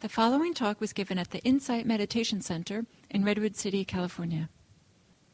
[0.00, 4.48] The following talk was given at the Insight Meditation Center in Redwood City, California.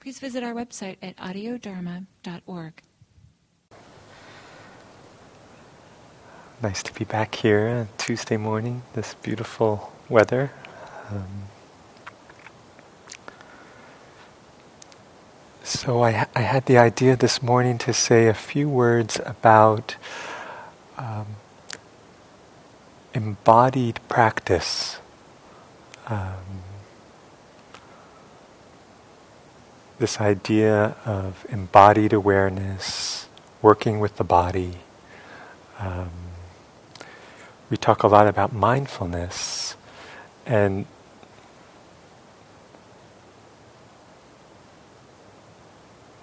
[0.00, 2.82] Please visit our website at audiodharma.org.
[6.60, 10.50] Nice to be back here on Tuesday morning, this beautiful weather.
[11.12, 11.44] Um,
[15.62, 19.94] so I, I had the idea this morning to say a few words about
[20.98, 21.36] um,
[23.16, 24.98] embodied practice.
[26.06, 26.62] Um,
[29.98, 33.26] this idea of embodied awareness,
[33.62, 34.74] working with the body.
[35.78, 36.10] Um,
[37.70, 39.76] we talk a lot about mindfulness
[40.44, 40.84] and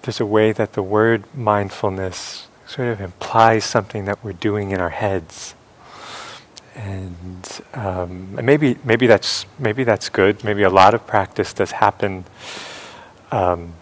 [0.02, 4.80] there's a way that the word mindfulness sort of implies something that we're doing in
[4.80, 5.54] our heads
[6.74, 12.24] and, um, maybe maybe that's maybe that's good maybe a lot of practice does happen
[13.30, 13.74] um,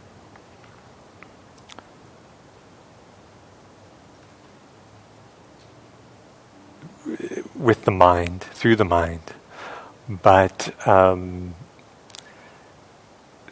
[7.63, 9.35] with the mind, through the mind.
[10.09, 11.55] But um,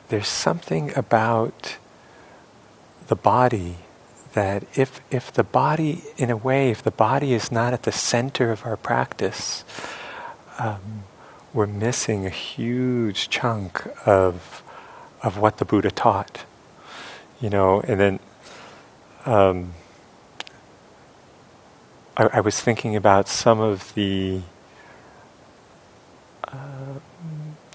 [0.09, 1.77] there's something about
[3.07, 3.77] the body
[4.33, 7.93] that if, if the body, in a way, if the body is not at the
[7.93, 9.65] center of our practice,
[10.59, 11.05] um,
[11.53, 14.63] we're missing a huge chunk of,
[15.23, 16.45] of what the Buddha taught.
[17.41, 18.21] You know, and then
[19.27, 19.75] um,
[22.17, 24.43] I, I, was thinking about some of the
[26.45, 26.99] uh,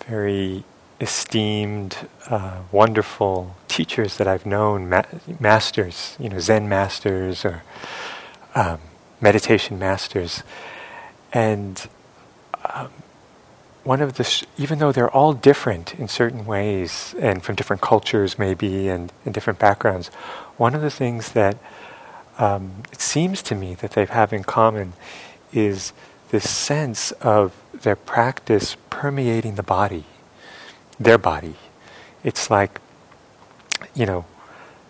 [0.08, 0.64] very
[1.02, 1.98] esteemed,
[2.30, 5.04] uh, wonderful teachers that I've known, ma-
[5.38, 7.64] masters, you know, Zen masters or
[8.56, 8.80] um,
[9.20, 10.44] meditation masters,
[11.34, 11.86] and
[12.74, 12.90] um,
[13.84, 17.82] one of the, sh- even though they're all different in certain ways and from different
[17.82, 20.08] cultures maybe and, and different backgrounds,
[20.56, 21.58] one of the things that
[22.38, 24.94] um, it seems to me that they have in common
[25.52, 25.92] is
[26.30, 30.06] this sense of their practice permeating the body,
[30.98, 31.56] their body.
[32.24, 32.80] It's like,
[33.94, 34.26] you know,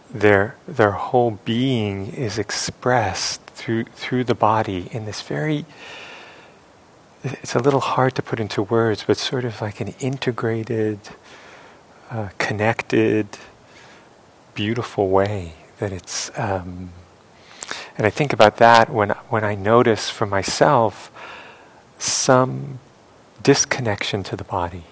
[0.10, 5.66] their their whole being is expressed through through the body in this very
[7.24, 11.00] it's a little hard to put into words, but sort of like an integrated,
[12.12, 13.28] uh, connected,
[14.54, 16.92] beautiful way that it's um,
[17.98, 21.12] and I think about that when, when I notice for myself
[21.98, 22.80] some
[23.42, 24.84] disconnection to the body,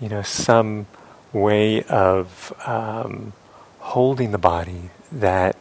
[0.00, 0.86] you know, some
[1.32, 3.32] way of um,
[3.80, 5.56] holding the body that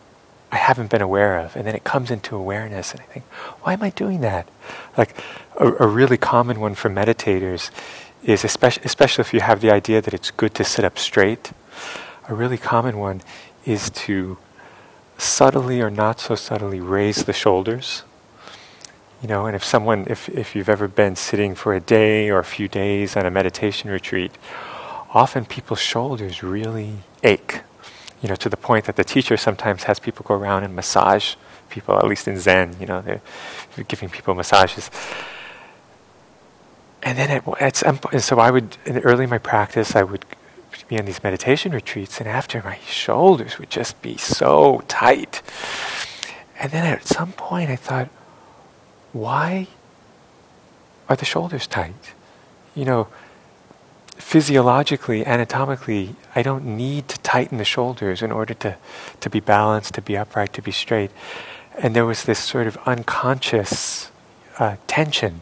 [0.51, 1.55] I haven't been aware of.
[1.55, 3.25] And then it comes into awareness, and I think,
[3.61, 4.47] why am I doing that?
[4.97, 5.15] Like,
[5.57, 7.69] a, a really common one for meditators
[8.23, 11.51] is, especially, especially if you have the idea that it's good to sit up straight,
[12.27, 13.21] a really common one
[13.65, 14.37] is to
[15.17, 18.03] subtly or not so subtly raise the shoulders.
[19.21, 22.39] You know, and if someone, if, if you've ever been sitting for a day or
[22.39, 24.31] a few days on a meditation retreat,
[25.13, 27.61] often people's shoulders really ache.
[28.21, 31.35] You know, to the point that the teacher sometimes has people go around and massage
[31.69, 33.21] people, at least in Zen, you know, they're
[33.87, 34.89] giving people massages.
[37.03, 40.25] And then at, at some point, so I would, early in my practice, I would
[40.87, 45.41] be on these meditation retreats, and after my shoulders would just be so tight.
[46.59, 48.09] And then at some point, I thought,
[49.13, 49.67] why
[51.09, 52.13] are the shoulders tight?
[52.75, 53.07] You know,
[54.17, 58.75] physiologically, anatomically, I don't need to tighten the shoulders in order to,
[59.21, 61.11] to be balanced, to be upright, to be straight.
[61.77, 64.11] And there was this sort of unconscious
[64.59, 65.41] uh, tension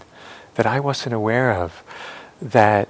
[0.55, 1.83] that I wasn't aware of
[2.41, 2.89] that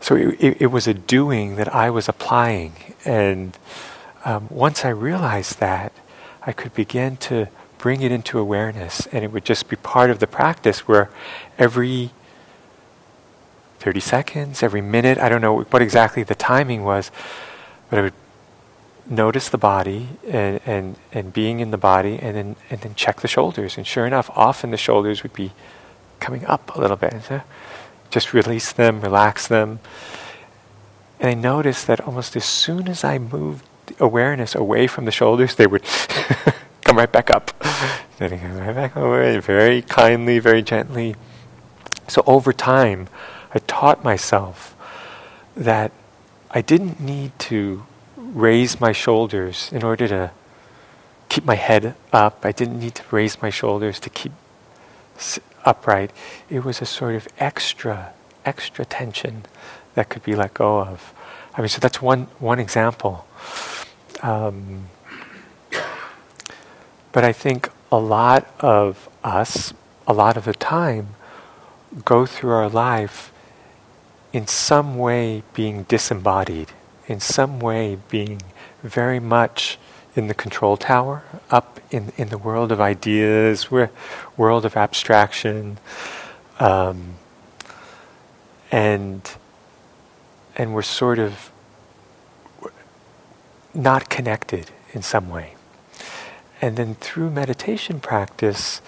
[0.00, 2.72] so it, it, it, was a doing that I was applying.
[3.04, 3.58] And
[4.24, 5.92] um, once I realized that,
[6.42, 10.18] I could begin to bring it into awareness, and it would just be part of
[10.18, 11.10] the practice where
[11.58, 12.10] every
[13.78, 17.10] 30 seconds, every minute, I don't know what exactly the timing was,
[17.90, 18.14] but I would
[19.08, 23.20] notice the body and, and, and being in the body and then, and then check
[23.20, 23.76] the shoulders.
[23.76, 25.52] And sure enough, often the shoulders would be
[26.20, 27.14] coming up a little bit.
[27.22, 27.42] So
[28.10, 29.80] just release them, relax them.
[31.20, 33.64] And I noticed that almost as soon as I moved
[33.98, 35.82] awareness away from the shoulders, they would
[36.82, 37.52] come right back up.
[38.18, 41.16] then right back away, very kindly, very gently.
[42.08, 43.08] So over time,
[43.54, 44.74] I taught myself
[45.56, 45.92] that
[46.50, 47.84] I didn't need to
[48.16, 50.30] raise my shoulders in order to
[51.28, 52.44] keep my head up.
[52.44, 54.32] I didn't need to raise my shoulders to keep
[55.64, 56.10] upright.
[56.48, 58.12] It was a sort of extra,
[58.44, 59.44] extra tension
[59.94, 61.12] that could be let go of.
[61.54, 63.26] I mean, so that's one, one example.
[64.22, 64.86] Um,
[67.12, 69.72] but I think a lot of us,
[70.06, 71.14] a lot of the time,
[72.04, 73.32] go through our life
[74.32, 76.70] in some way being disembodied,
[77.06, 78.42] in some way being
[78.82, 79.78] very much
[80.14, 85.78] in the control tower, up in, in the world of ideas, world of abstraction,
[86.58, 87.14] um,
[88.70, 89.36] and
[90.56, 91.52] and we're sort of
[93.72, 95.54] not connected in some way.
[96.60, 98.82] And then through meditation practice,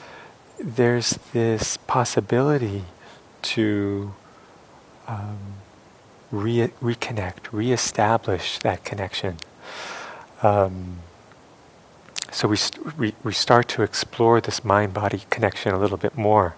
[0.58, 2.84] there's this possibility
[3.42, 4.12] to
[5.10, 5.38] um,
[6.30, 9.36] re- reconnect, reestablish that connection.
[10.42, 10.98] Um,
[12.30, 16.16] so we, st- we, we start to explore this mind body connection a little bit
[16.16, 16.54] more.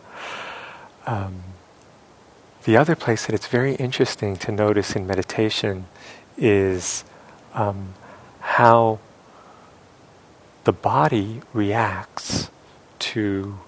[1.06, 1.42] Um,
[2.64, 5.86] the other place that it's very interesting to notice in meditation
[6.36, 7.04] is
[7.54, 7.94] um,
[8.40, 9.00] how
[10.64, 12.50] the body reacts
[12.98, 13.58] to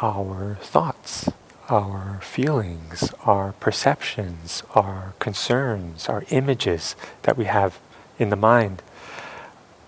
[0.00, 1.28] our thoughts,
[1.68, 7.78] our feelings, our perceptions, our concerns, our images that we have
[8.18, 8.82] in the mind.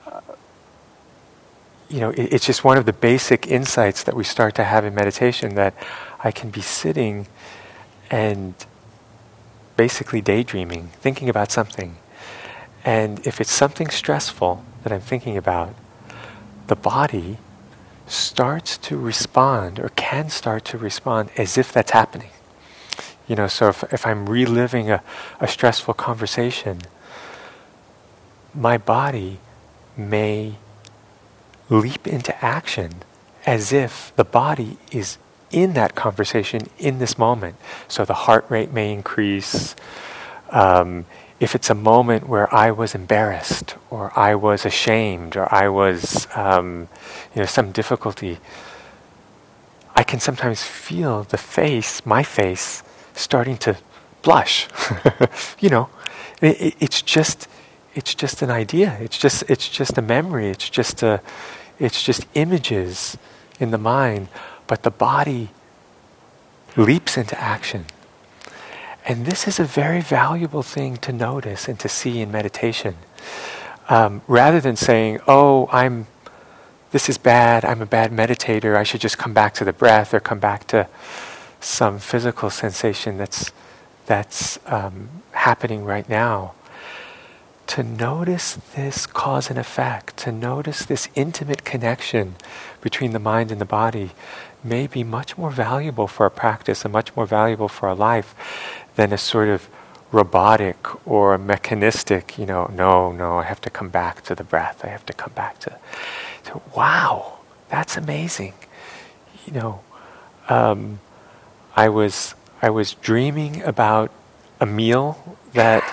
[0.06, 0.20] Uh,
[1.88, 4.84] you know, it, it's just one of the basic insights that we start to have
[4.84, 5.74] in meditation that
[6.24, 7.26] I can be sitting
[8.10, 8.54] and
[9.76, 11.96] basically daydreaming, thinking about something.
[12.84, 15.74] And if it's something stressful that I'm thinking about,
[16.68, 17.38] the body
[18.06, 22.30] starts to respond or can start to respond as if that's happening.
[23.26, 25.02] You know, so if, if I'm reliving a,
[25.40, 26.82] a stressful conversation,
[28.54, 29.40] my body
[29.96, 30.56] may
[31.68, 33.02] leap into action
[33.44, 35.18] as if the body is
[35.50, 37.56] in that conversation in this moment.
[37.88, 39.74] So the heart rate may increase.
[40.50, 41.06] Um,
[41.38, 46.26] if it's a moment where I was embarrassed or I was ashamed or I was,
[46.34, 46.88] um,
[47.34, 48.38] you know, some difficulty,
[49.94, 52.82] I can sometimes feel the face, my face,
[53.14, 53.76] starting to
[54.22, 54.68] blush.
[55.60, 55.90] you know,
[56.40, 57.48] it, it, it's just,
[57.94, 58.96] it's just an idea.
[59.00, 60.48] It's just, it's just a memory.
[60.48, 61.20] It's just a,
[61.78, 63.18] it's just images
[63.60, 64.28] in the mind,
[64.66, 65.50] but the body
[66.76, 67.86] leaps into action.
[69.06, 72.96] And this is a very valuable thing to notice and to see in meditation.
[73.88, 76.08] Um, rather than saying, oh, I'm,
[76.90, 80.12] this is bad, I'm a bad meditator, I should just come back to the breath
[80.12, 80.88] or come back to
[81.60, 83.52] some physical sensation that's,
[84.06, 86.54] that's um, happening right now.
[87.68, 92.34] To notice this cause and effect, to notice this intimate connection
[92.80, 94.10] between the mind and the body
[94.64, 98.34] may be much more valuable for our practice and much more valuable for our life
[98.96, 99.68] than a sort of
[100.10, 104.84] robotic or mechanistic, you know, no, no, I have to come back to the breath.
[104.84, 105.78] I have to come back to,
[106.74, 107.38] wow,
[107.68, 108.54] that's amazing.
[109.46, 109.80] You know,
[110.48, 111.00] um,
[111.76, 114.10] I was I was dreaming about
[114.60, 115.84] a meal that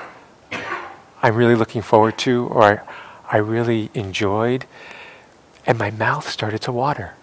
[1.21, 2.79] I'm really looking forward to, or I,
[3.29, 4.65] I really enjoyed,
[5.65, 7.15] and my mouth started to water.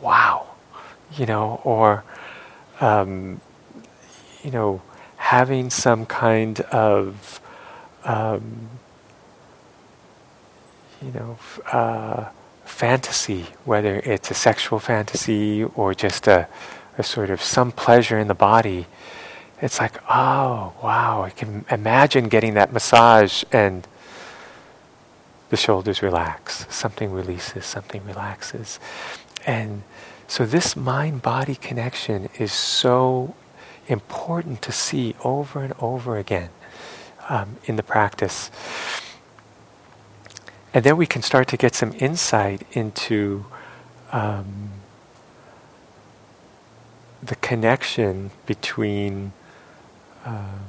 [0.00, 0.48] Wow,
[1.16, 2.04] you know, or
[2.80, 3.40] um,
[4.42, 4.82] you know
[5.26, 7.40] having some kind of,
[8.04, 8.68] um,
[11.02, 11.36] you know,
[11.72, 12.28] uh,
[12.64, 16.46] fantasy, whether it's a sexual fantasy or just a,
[16.96, 18.86] a sort of some pleasure in the body,
[19.60, 23.84] it's like, oh, wow, I can imagine getting that massage and
[25.50, 28.78] the shoulders relax, something releases, something relaxes.
[29.44, 29.82] And
[30.28, 33.34] so this mind body connection is so
[33.88, 36.50] important to see over and over again
[37.28, 38.50] um, in the practice.
[40.74, 43.46] And then we can start to get some insight into
[44.12, 44.70] um,
[47.22, 49.32] the connection between
[50.24, 50.60] um,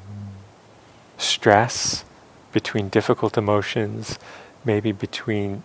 [1.17, 2.05] stress,
[2.51, 4.17] between difficult emotions,
[4.63, 5.63] maybe between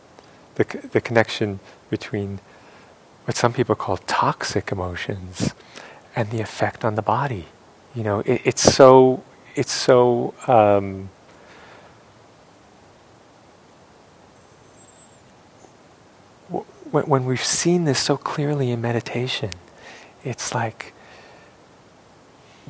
[0.56, 2.40] the, the connection between
[3.24, 5.54] what some people call toxic emotions
[6.14, 7.46] and the effect on the body.
[7.94, 9.22] You know, it, it's so
[9.54, 11.10] it's so um,
[16.90, 19.50] when, when we've seen this so clearly in meditation,
[20.24, 20.92] it's like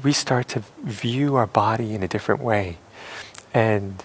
[0.03, 2.79] we start to view our body in a different way,
[3.53, 4.05] and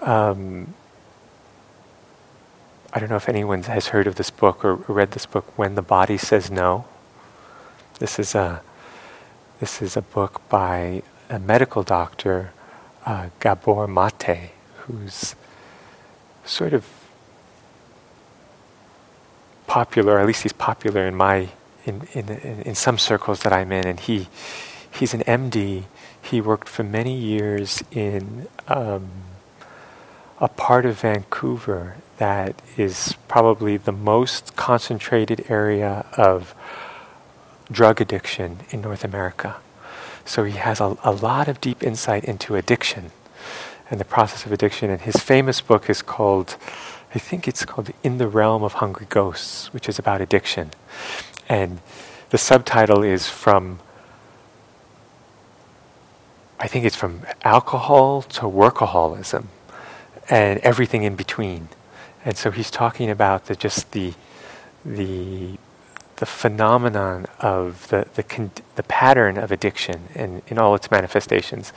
[0.00, 0.74] um,
[2.92, 5.74] I don't know if anyone has heard of this book or read this book, When
[5.74, 6.86] the Body Says No.
[7.98, 8.62] This is a
[9.60, 12.52] this is a book by a medical doctor,
[13.04, 15.34] uh, Gabor Mate, who's
[16.44, 16.86] sort of
[19.66, 21.48] popular, at least he's popular in my
[21.84, 24.28] in, in, in some circles that I'm in, and he
[24.90, 25.84] he's an MD.
[26.20, 29.10] He worked for many years in um,
[30.38, 36.54] a part of Vancouver that is probably the most concentrated area of
[37.70, 39.56] drug addiction in North America.
[40.24, 43.10] So he has a, a lot of deep insight into addiction
[43.90, 44.90] and the process of addiction.
[44.90, 46.56] And his famous book is called,
[47.14, 50.70] I think it's called In the Realm of Hungry Ghosts, which is about addiction.
[51.48, 51.80] And
[52.30, 53.80] the subtitle is from,
[56.60, 59.46] I think it's from alcohol to workaholism
[60.28, 61.68] and everything in between.
[62.24, 64.12] And so he's talking about the, just the,
[64.84, 65.56] the,
[66.18, 71.72] the phenomenon of the, the, con- the pattern of addiction in, in all its manifestations.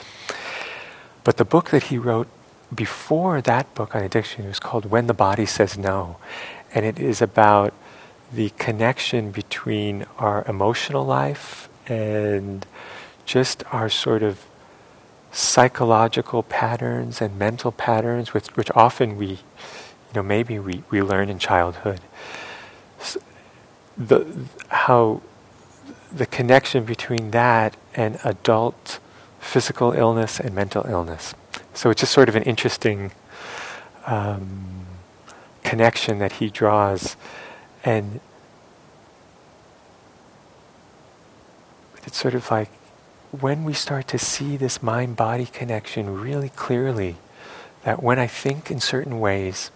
[1.24, 2.28] But the book that he wrote
[2.74, 6.18] before that book on addiction was called When the Body Says No.
[6.74, 7.74] And it is about
[8.34, 12.66] the connection between our emotional life and
[13.26, 14.46] just our sort of
[15.32, 19.38] psychological patterns and mental patterns, which, which often we, you
[20.16, 22.00] know, maybe we, we learn in childhood.
[23.00, 23.20] So
[24.08, 25.22] the, how
[26.12, 29.00] the connection between that and adult
[29.40, 31.34] physical illness and mental illness.
[31.74, 33.12] So it's just sort of an interesting
[34.06, 34.86] um,
[35.64, 37.16] connection that he draws.
[37.84, 38.20] And
[42.06, 42.70] it's sort of like
[43.32, 47.16] when we start to see this mind body connection really clearly,
[47.84, 49.72] that when I think in certain ways,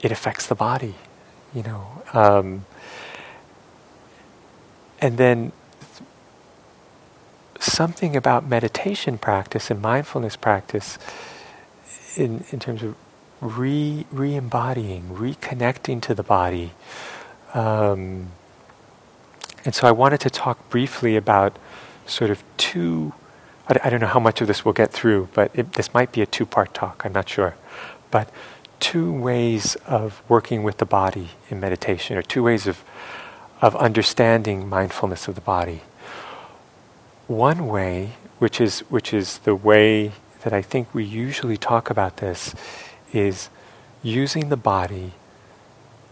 [0.00, 0.94] it affects the body,
[1.54, 2.02] you know.
[2.12, 2.64] Um,
[5.00, 5.52] and then
[7.58, 10.98] something about meditation practice and mindfulness practice
[12.16, 12.94] in, in terms of
[13.40, 16.72] re, re-embodying, reconnecting to the body.
[17.54, 18.28] Um,
[19.64, 21.58] and so I wanted to talk briefly about
[22.06, 23.12] sort of two,
[23.68, 26.12] I, I don't know how much of this we'll get through, but it, this might
[26.12, 27.56] be a two-part talk, I'm not sure.
[28.10, 28.30] But
[28.80, 32.82] two ways of working with the body in meditation, or two ways of,
[33.60, 35.82] of understanding mindfulness of the body.
[37.26, 42.16] One way, which is, which is the way that I think we usually talk about
[42.16, 42.54] this,
[43.12, 43.50] is
[44.02, 45.12] using the body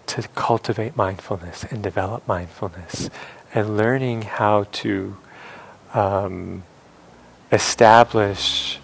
[0.07, 3.11] to cultivate mindfulness and develop mindfulness
[3.55, 5.17] and learning how to
[5.95, 6.63] um,
[7.51, 8.79] establish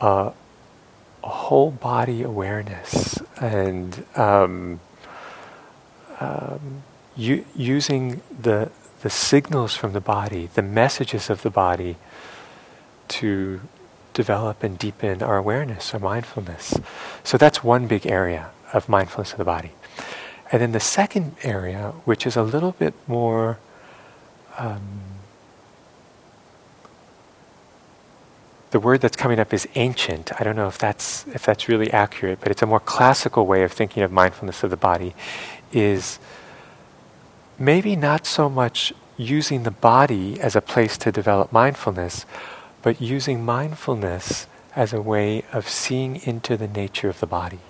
[0.00, 0.32] a,
[1.28, 4.80] whole body awareness and um,
[6.20, 6.82] um,
[7.16, 8.70] u- using the
[9.02, 11.96] the signals from the body, the messages of the body
[13.08, 13.60] to
[14.14, 16.78] develop and deepen our awareness, our mindfulness.
[17.24, 19.72] So that's one big area of mindfulness of the body.
[20.52, 23.58] And then the second area, which is a little bit more
[24.58, 25.00] um,
[28.72, 30.32] the word that's coming up is ancient.
[30.40, 33.62] I don't know if that's if that's really accurate, but it's a more classical way
[33.62, 35.14] of thinking of mindfulness of the body.
[35.72, 36.18] Is
[37.58, 42.26] maybe not so much using the body as a place to develop mindfulness,
[42.82, 47.60] but using mindfulness as a way of seeing into the nature of the body.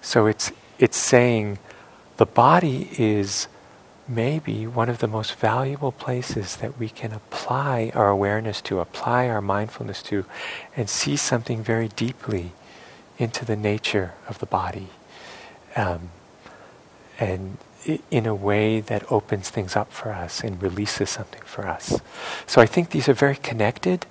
[0.00, 1.58] So it's, it's saying
[2.16, 3.48] the body is
[4.06, 9.28] maybe one of the most valuable places that we can apply our awareness to, apply
[9.28, 10.24] our mindfulness to,
[10.76, 12.52] and see something very deeply
[13.18, 14.88] into the nature of the body.
[15.76, 16.10] Um,
[17.18, 17.58] and
[18.10, 22.00] in a way that opens things up for us and releases something for us.
[22.46, 24.06] So I think these are very connected,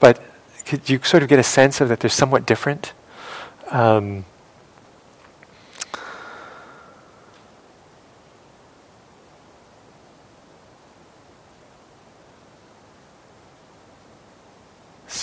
[0.00, 0.22] but
[0.64, 2.92] could you sort of get a sense of that they're somewhat different?
[3.70, 4.24] Um,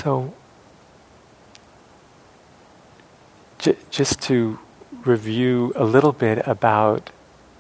[0.06, 0.36] so,
[3.58, 4.60] j- just to
[5.04, 7.10] review a little bit about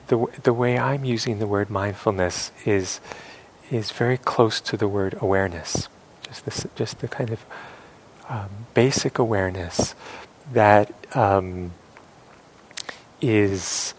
[0.09, 2.99] the, the way I'm using the word mindfulness is,
[3.71, 5.87] is very close to the word awareness.
[6.21, 7.43] Just, just the kind of
[8.29, 9.95] um, basic awareness
[10.53, 11.71] that um,
[13.21, 13.95] is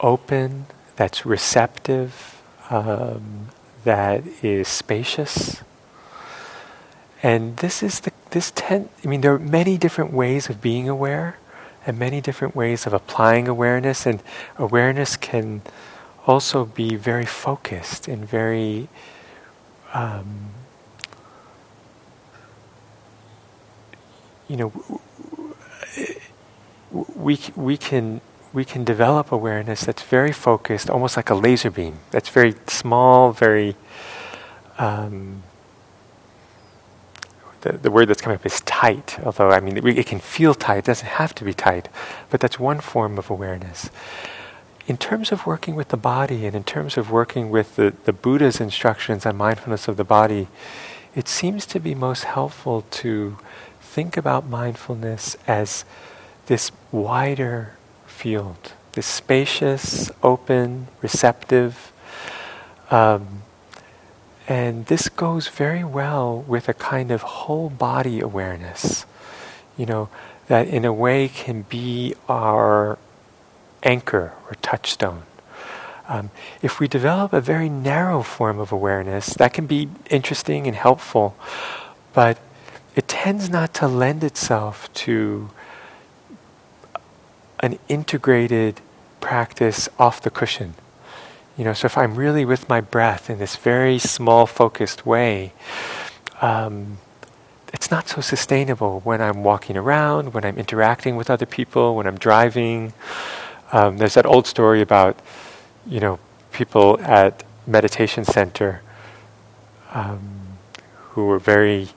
[0.00, 3.50] open, that's receptive, um,
[3.84, 5.62] that is spacious.
[7.22, 8.88] And this is the this ten.
[9.04, 11.38] I mean, there are many different ways of being aware,
[11.86, 14.06] and many different ways of applying awareness.
[14.06, 14.22] And
[14.58, 15.62] awareness can
[16.26, 18.88] also be very focused and very
[19.94, 20.50] um,
[24.48, 24.72] you know
[26.90, 28.20] we we can
[28.52, 31.98] we can develop awareness that's very focused, almost like a laser beam.
[32.10, 33.76] That's very small, very
[34.78, 35.42] um,
[37.62, 40.54] the, the word that's coming up is tight, although I mean it, it can feel
[40.54, 41.88] tight, it doesn't have to be tight,
[42.30, 43.90] but that's one form of awareness.
[44.86, 48.12] In terms of working with the body and in terms of working with the, the
[48.12, 50.48] Buddha's instructions on mindfulness of the body,
[51.14, 53.36] it seems to be most helpful to
[53.80, 55.84] think about mindfulness as
[56.46, 57.76] this wider
[58.06, 61.92] field, this spacious, open, receptive.
[62.90, 63.42] Um,
[64.50, 69.06] and this goes very well with a kind of whole body awareness,
[69.76, 70.08] you know,
[70.48, 72.98] that in a way can be our
[73.84, 75.22] anchor or touchstone.
[76.08, 76.30] Um,
[76.62, 81.36] if we develop a very narrow form of awareness, that can be interesting and helpful,
[82.12, 82.36] but
[82.96, 85.50] it tends not to lend itself to
[87.60, 88.80] an integrated
[89.20, 90.74] practice off the cushion.
[91.60, 95.52] You know, so if I'm really with my breath in this very small, focused way,
[96.40, 96.96] um,
[97.74, 102.06] it's not so sustainable when I'm walking around, when I'm interacting with other people, when
[102.06, 102.94] I'm driving.
[103.72, 105.18] Um, there's that old story about,
[105.86, 106.18] you know,
[106.50, 108.80] people at meditation center
[109.92, 110.56] um,
[111.10, 111.90] who were very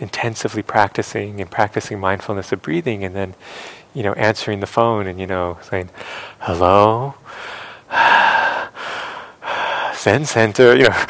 [0.00, 3.34] intensively practicing and practicing mindfulness of breathing, and then,
[3.92, 5.90] you know, answering the phone and you know saying,
[6.38, 7.14] "Hello."
[10.04, 11.04] Zen center, uh, you know,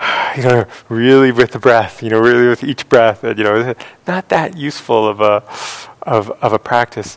[0.36, 3.74] you know, really with the breath, you know, really with each breath, and you know,
[4.08, 5.44] not that useful of a
[6.02, 7.16] of of a practice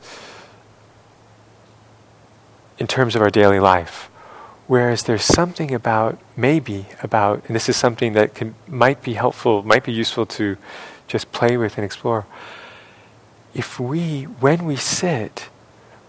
[2.78, 4.10] in terms of our daily life.
[4.68, 9.64] Whereas there's something about maybe about, and this is something that can might be helpful,
[9.64, 10.58] might be useful to
[11.08, 12.26] just play with and explore.
[13.56, 15.50] If we, when we sit,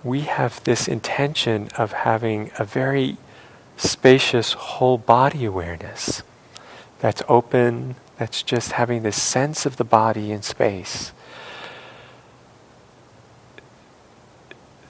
[0.03, 3.17] we have this intention of having a very
[3.77, 6.23] spacious whole body awareness
[7.01, 11.13] that's open, that's just having this sense of the body in space.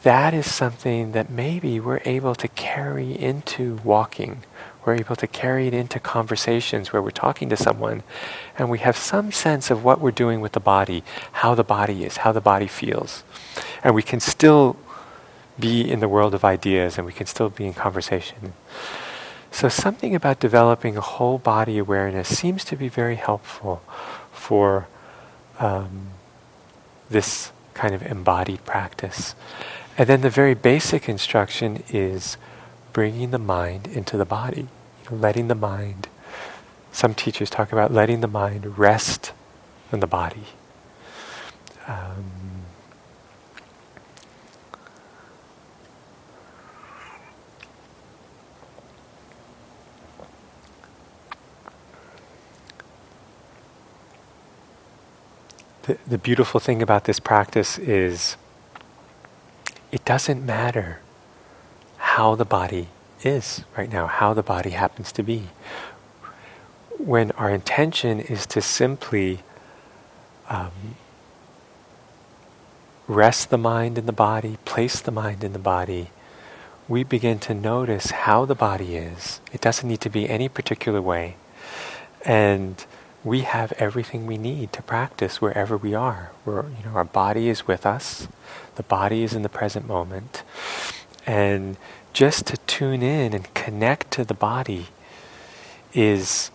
[0.03, 4.42] That is something that maybe we're able to carry into walking.
[4.85, 8.03] We're able to carry it into conversations where we're talking to someone
[8.59, 12.05] and we have some sense of what we're doing with the body, how the body
[12.05, 13.25] is, how the body feels.
[13.83, 14.77] And we can still
[15.59, 18.55] be in the world of ideas and we can still be in conversation.
[19.51, 23.83] So, something about developing a whole body awareness seems to be very helpful
[24.33, 24.88] for
[25.61, 26.09] um,
[27.09, 29.35] this kind of embodied practice.
[29.97, 32.37] And then the very basic instruction is
[32.93, 34.62] bringing the mind into the body,
[35.05, 36.09] you know, letting the mind.
[36.90, 39.33] Some teachers talk about letting the mind rest
[39.93, 40.47] in the body.
[41.87, 42.43] Um,
[55.87, 58.37] the, the beautiful thing about this practice is
[59.92, 61.01] it doesn't matter
[61.99, 62.88] how the body
[63.23, 65.49] is right now, how the body happens to be.
[66.99, 69.40] When our intention is to simply
[70.49, 70.97] um,
[73.07, 76.11] rest the mind in the body, place the mind in the body,
[76.88, 79.40] we begin to notice how the body is.
[79.53, 81.37] It doesn't need to be any particular way.
[82.25, 82.85] And
[83.24, 86.30] we have everything we need to practice wherever we are.
[86.44, 88.28] We're, you know, our body is with us.
[88.76, 90.42] The body is in the present moment.
[91.26, 91.78] And
[92.12, 94.88] just to tune in and connect to the body
[95.94, 96.50] is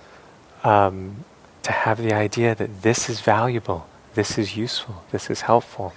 [0.63, 1.25] um,
[1.63, 5.93] to have the idea that this is valuable, this is useful, this is helpful.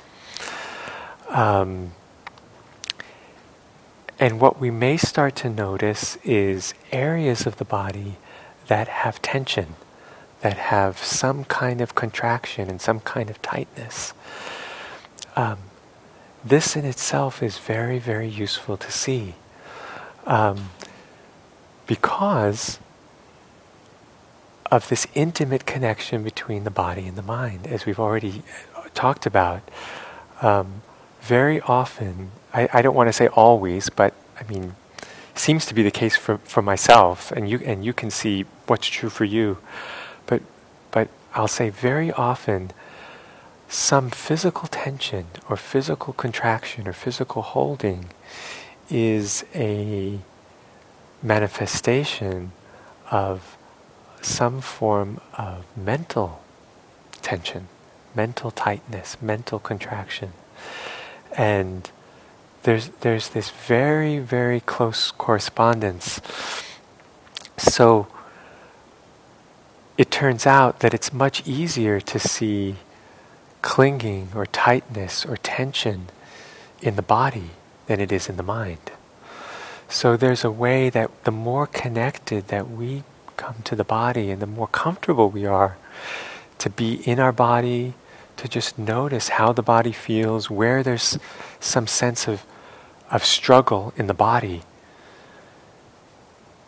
[1.28, 1.92] Um,
[4.18, 8.16] and what we may start to notice is areas of the body
[8.68, 9.74] that have tension
[10.42, 14.12] that have some kind of contraction and some kind of tightness.
[15.34, 15.58] Um,
[16.44, 19.34] this in itself is very, very useful to see
[20.26, 20.70] um,
[21.86, 22.78] because
[24.70, 28.42] of this intimate connection between the body and the mind, as we've already
[28.74, 29.62] uh, talked about.
[30.40, 30.82] Um,
[31.20, 34.74] very often, I, I don't want to say always, but I mean,
[35.34, 38.86] seems to be the case for, for myself, and you and you can see what's
[38.88, 39.58] true for you.
[40.92, 42.70] But, I'll say very often,
[43.68, 48.10] some physical tension or physical contraction or physical holding
[48.90, 50.18] is a
[51.22, 52.52] manifestation
[53.10, 53.56] of
[54.20, 56.42] some form of mental
[57.22, 57.68] tension,
[58.14, 60.32] mental tightness, mental contraction.
[61.36, 61.90] And
[62.64, 66.20] there's, there's this very, very close correspondence.
[67.56, 68.06] So
[69.98, 72.76] it turns out that it's much easier to see
[73.60, 76.08] clinging or tightness or tension
[76.80, 77.50] in the body
[77.86, 78.90] than it is in the mind.
[79.88, 83.04] So there's a way that the more connected that we
[83.36, 85.76] come to the body and the more comfortable we are
[86.58, 87.94] to be in our body,
[88.36, 91.18] to just notice how the body feels, where there's
[91.60, 92.44] some sense of,
[93.10, 94.62] of struggle in the body,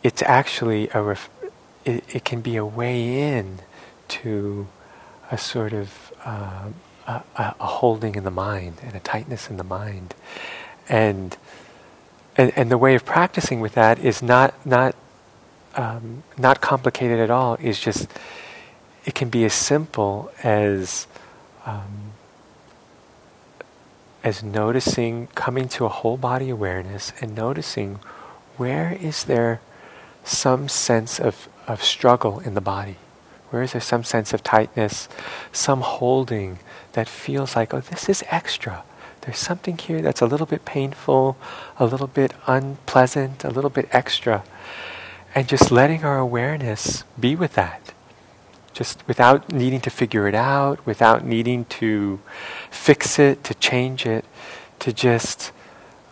[0.02, 1.30] it's actually a ref-
[1.85, 3.61] it, it can be a way in
[4.09, 4.66] to
[5.31, 6.68] a sort of uh,
[7.07, 10.14] a, a, holding in the mind and a tightness in the mind,
[10.88, 11.37] and
[12.37, 14.94] and, and the way of practicing with that is not not
[15.75, 17.57] um, not complicated at all.
[17.57, 18.09] Is just
[19.05, 21.07] it can be as simple as
[21.66, 22.12] um,
[24.25, 28.01] as noticing, coming to a whole body awareness and noticing
[28.57, 29.61] where is there
[30.25, 32.96] some sense of, of struggle in the body?
[33.50, 35.09] Where is there some sense of tightness,
[35.53, 36.59] some holding
[36.92, 38.83] that feels like, oh, this is extra?
[39.22, 41.37] There's something here that's a little bit painful,
[41.79, 44.44] a little bit unpleasant, a little bit extra.
[45.35, 47.94] And just letting our awareness be with that
[48.74, 52.20] just without needing to figure it out, without needing to
[52.70, 54.24] fix it, to change it,
[54.81, 55.53] to just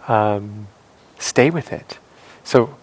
[0.09, 0.69] um,
[1.19, 1.99] stay with it.
[2.45, 2.77] So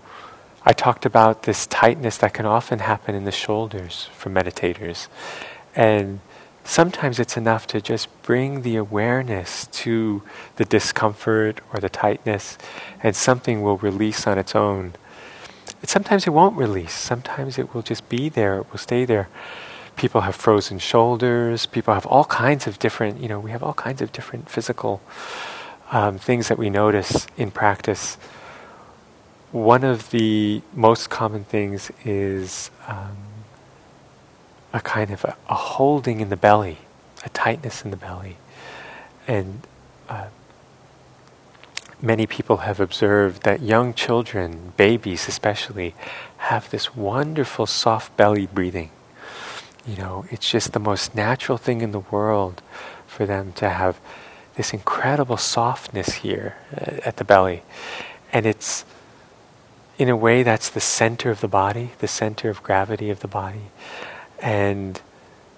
[0.69, 5.07] I talked about this tightness that can often happen in the shoulders for meditators.
[5.75, 6.19] And
[6.63, 10.21] sometimes it's enough to just bring the awareness to
[10.57, 12.55] the discomfort or the tightness,
[13.01, 14.93] and something will release on its own.
[15.81, 16.93] sometimes it won't release.
[16.93, 19.27] Sometimes it will just be there, it will stay there
[19.95, 21.65] people have frozen shoulders.
[21.65, 25.01] People have all kinds of different, you know, we have all kinds of different physical
[25.91, 28.17] um, things that we notice in practice.
[29.51, 33.17] One of the most common things is um,
[34.73, 36.77] a kind of a, a, holding in the belly,
[37.25, 38.37] a tightness in the belly.
[39.27, 39.65] And
[40.07, 40.27] uh,
[42.01, 45.95] many people have observed that young children, babies especially,
[46.37, 48.91] have this wonderful soft belly breathing
[49.89, 52.61] you know, it's just the most natural thing in the world
[53.07, 53.99] for them to have
[54.55, 57.63] this incredible softness here uh, at the belly.
[58.31, 58.85] And it's,
[59.99, 63.27] in a way, that's the center of the body, the center of gravity of the
[63.27, 63.65] body.
[64.41, 64.99] And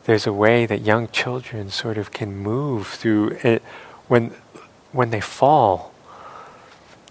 [0.05, 3.61] there's a way that young children sort of can move through it
[4.07, 4.33] when,
[4.91, 5.93] when they fall.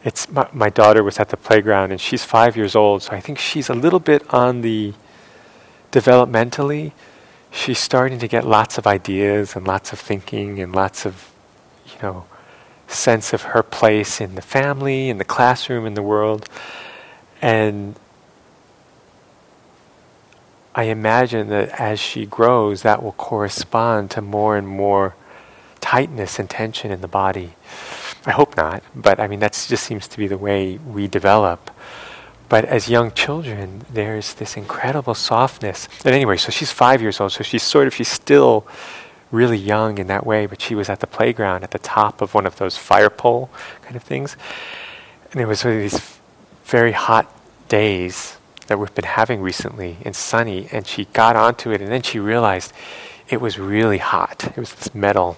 [0.02, 3.20] It's my, my daughter was at the playground and she's five years old, so I
[3.20, 4.92] think she's a little bit on the
[5.92, 6.90] developmentally,
[7.52, 11.30] she's starting to get lots of ideas and lots of thinking and lots of,
[11.86, 12.24] you know,
[12.88, 16.48] sense of her place in the family, in the classroom, in the world.
[17.42, 17.96] And
[20.74, 25.14] I imagine that as she grows, that will correspond to more and more
[25.80, 27.54] tightness and tension in the body.
[28.26, 31.70] I hope not, but I mean, that just seems to be the way we develop.
[32.48, 35.88] But as young children, there's this incredible softness.
[36.04, 38.66] And anyway, so she's five years old, so she's sort of, she's still
[39.30, 42.34] really young in that way, but she was at the playground at the top of
[42.34, 43.50] one of those fire pole
[43.82, 44.36] kind of things.
[45.32, 46.19] And it was one of these
[46.70, 47.26] very hot
[47.68, 48.36] days
[48.68, 52.20] that we've been having recently and sunny, and she got onto it, and then she
[52.20, 52.72] realized
[53.28, 54.44] it was really hot.
[54.44, 55.36] It was this metal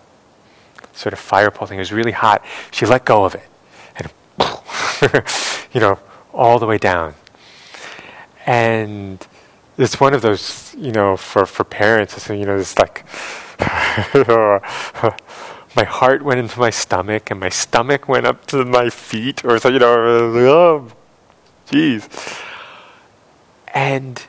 [0.92, 1.78] sort of fire pole thing.
[1.78, 2.44] It was really hot.
[2.70, 3.48] She let go of it,
[3.96, 4.12] and
[5.72, 5.98] you know,
[6.34, 7.14] all the way down.
[8.44, 9.26] And
[9.78, 13.06] it's one of those, you know, for, for parents, it's, you know, it's like,
[15.76, 19.58] my heart went into my stomach and my stomach went up to my feet, or
[19.58, 20.88] so, you know,
[21.72, 22.40] jeez.
[23.74, 24.22] And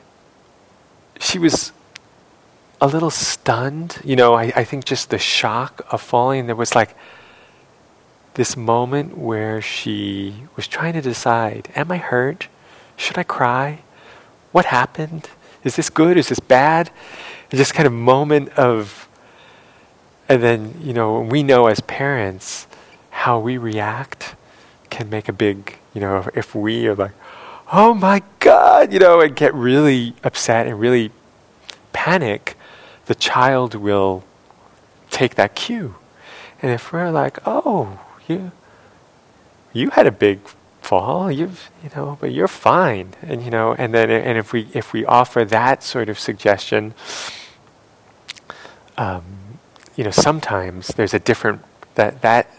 [1.20, 1.72] she was
[2.80, 6.74] a little stunned, you know, I, I think just the shock of falling, there was
[6.74, 6.96] like,
[8.34, 12.48] this moment where she was trying to decide Am I hurt?
[12.96, 13.80] Should I cry?
[14.52, 15.30] What happened?
[15.62, 16.16] Is this good?
[16.16, 16.90] Is this bad?
[17.50, 19.08] And just kind of moment of,
[20.28, 22.66] and then, you know, we know as parents
[23.10, 24.34] how we react
[24.90, 27.12] can make a big, you know, if we are like,
[27.72, 31.10] oh my God, you know, and get really upset and really
[31.92, 32.56] panic,
[33.06, 34.24] the child will
[35.10, 35.96] take that cue.
[36.60, 38.52] And if we're like, oh, you
[39.72, 40.40] you had a big
[40.80, 41.30] fall.
[41.30, 43.14] You've, you know, but you're fine.
[43.22, 46.94] And you know, and then and if we if we offer that sort of suggestion,
[48.96, 49.24] um,
[49.96, 51.62] you know, sometimes there's a different
[51.96, 52.50] that that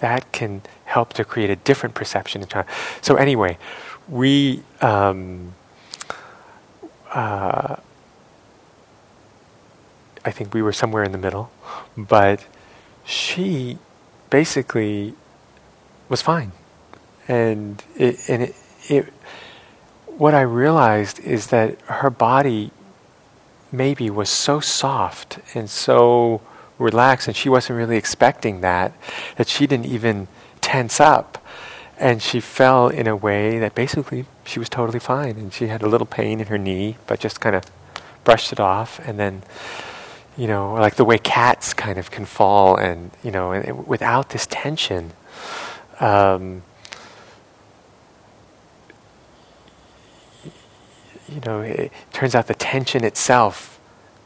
[0.00, 2.66] that can help to create a different perception in time.
[3.00, 3.58] So anyway,
[4.12, 4.62] we.
[4.80, 5.54] Um,
[7.10, 7.76] uh,
[10.24, 11.50] I think we were somewhere in the middle,
[11.96, 12.46] but
[13.04, 13.78] she
[14.30, 15.14] basically
[16.08, 16.52] was fine,
[17.26, 18.54] and it, and it,
[18.88, 19.12] it,
[20.06, 22.70] what I realized is that her body
[23.72, 26.40] maybe was so soft and so
[26.78, 28.92] relaxed, and she wasn't really expecting that,
[29.36, 30.28] that she didn't even
[30.60, 31.41] tense up,
[32.02, 35.82] and she fell in a way that basically she was totally fine, and she had
[35.82, 37.62] a little pain in her knee, but just kind of
[38.24, 39.44] brushed it off, and then
[40.36, 43.86] you know, like the way cats kind of can fall, and you know, and it,
[43.86, 45.12] without this tension.
[46.00, 46.64] Um,
[51.28, 53.78] you know, it turns out the tension itself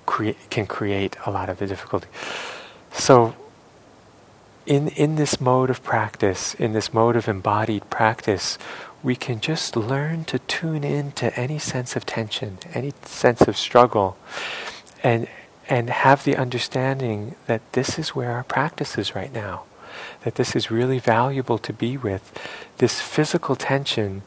[0.07, 2.09] crea- can create a lot of the difficulty.
[2.93, 3.37] So,
[4.67, 8.59] in in this mode of practice, in this mode of embodied practice,
[9.03, 13.57] we can just learn to tune in to any sense of tension, any sense of
[13.57, 14.17] struggle,
[15.03, 15.29] and
[15.69, 19.65] and have the understanding that this is where our practice is right now,
[20.23, 22.33] that this is really valuable to be with.
[22.79, 24.23] This physical tension,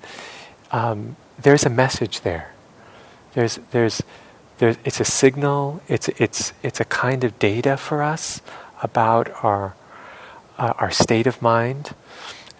[0.71, 2.53] um, there's a message there.
[3.33, 4.03] There's, there's,
[4.57, 8.41] there's, it's a signal, it's, it's, it's a kind of data for us
[8.83, 9.75] about our,
[10.59, 11.91] uh, our state of mind.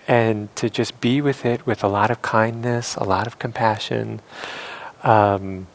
[0.08, 4.22] And to just be with it with a lot of kindness, a lot of compassion,
[5.04, 5.68] um,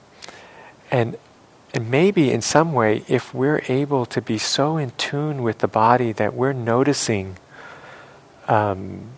[0.90, 1.16] and
[1.74, 5.66] and maybe in some way, if we're able to be so in tune with the
[5.66, 7.36] body that we're noticing
[8.46, 9.08] um,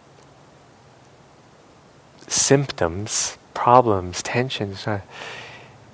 [2.27, 5.01] symptoms, problems, tensions, uh,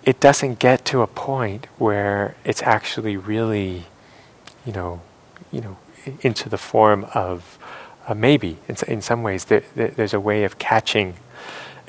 [0.04, 3.86] it doesn't get to a point where it's actually really,
[4.64, 5.00] you know,
[5.50, 5.76] you know,
[6.20, 7.58] into the form of
[8.06, 11.14] uh, maybe in, in some ways there, there, there's a way of catching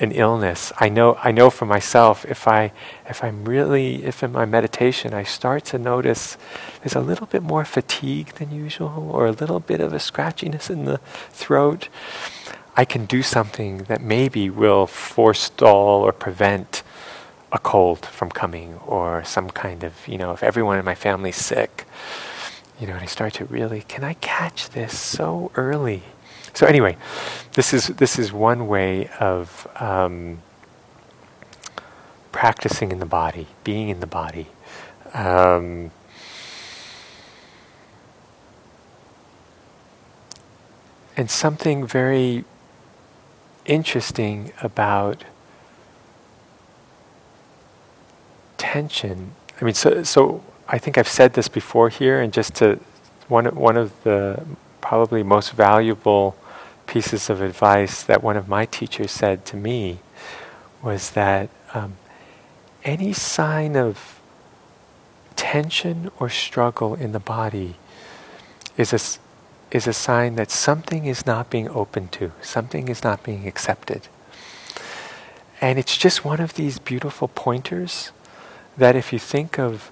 [0.00, 0.72] an illness.
[0.78, 2.72] I know I know for myself if I
[3.08, 6.36] if I'm really if in my meditation I start to notice
[6.82, 10.68] there's a little bit more fatigue than usual or a little bit of a scratchiness
[10.68, 10.98] in the
[11.30, 11.88] throat,
[12.76, 16.82] I can do something that maybe will forestall or prevent
[17.52, 21.36] a cold from coming or some kind of, you know, if everyone in my family's
[21.36, 21.84] sick,
[22.80, 26.02] you know, and I start to really, can I catch this so early?
[26.54, 26.96] So anyway,
[27.54, 30.42] this is this is one way of um,
[32.30, 34.46] practicing in the body, being in the body.
[35.12, 35.90] Um,
[41.16, 42.44] and something very
[43.64, 45.24] interesting about
[48.56, 49.34] tension.
[49.60, 52.80] I mean, so so I think I've said this before here, and just to
[53.28, 54.44] one one of the
[54.80, 56.36] probably most valuable
[56.86, 59.98] pieces of advice that one of my teachers said to me
[60.82, 61.96] was that um,
[62.84, 64.20] any sign of
[65.36, 67.76] tension or struggle in the body
[68.76, 73.22] is a, is a sign that something is not being open to, something is not
[73.22, 74.08] being accepted.
[75.60, 78.12] And it's just one of these beautiful pointers
[78.76, 79.90] that if you think of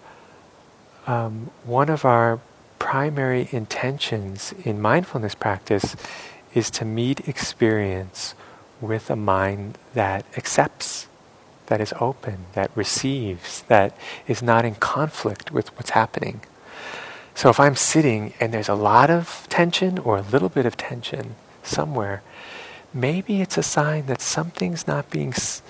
[1.06, 2.40] um, one of our
[2.78, 5.96] primary intentions in mindfulness practice
[6.54, 8.34] is to meet experience
[8.80, 11.06] with a mind that accepts,
[11.66, 16.42] that is open, that receives, that is not in conflict with what's happening.
[17.34, 20.76] So if I'm sitting and there's a lot of tension or a little bit of
[20.76, 22.22] tension somewhere,
[22.92, 25.62] maybe it's a sign that something's not being s-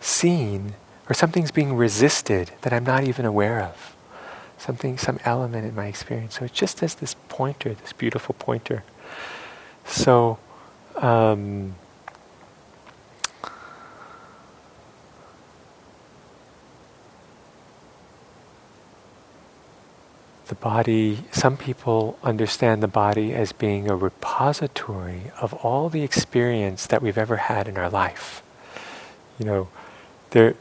[0.00, 0.74] seen
[1.08, 3.95] or something's being resisted that I'm not even aware of.
[4.58, 6.38] Something, some element in my experience.
[6.38, 8.84] So it's just as this pointer, this beautiful pointer.
[9.84, 10.38] So,
[10.96, 11.76] um,
[20.46, 26.86] the body, some people understand the body as being a repository of all the experience
[26.86, 28.42] that we've ever had in our life.
[29.38, 29.68] You know,
[30.30, 30.54] there,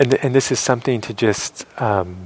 [0.00, 2.16] and, and this is something to just, um,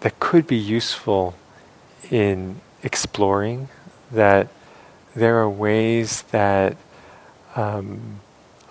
[0.00, 1.34] that could be useful
[2.10, 3.68] in exploring
[4.10, 4.48] that
[5.14, 6.76] there are ways that
[7.54, 8.20] um,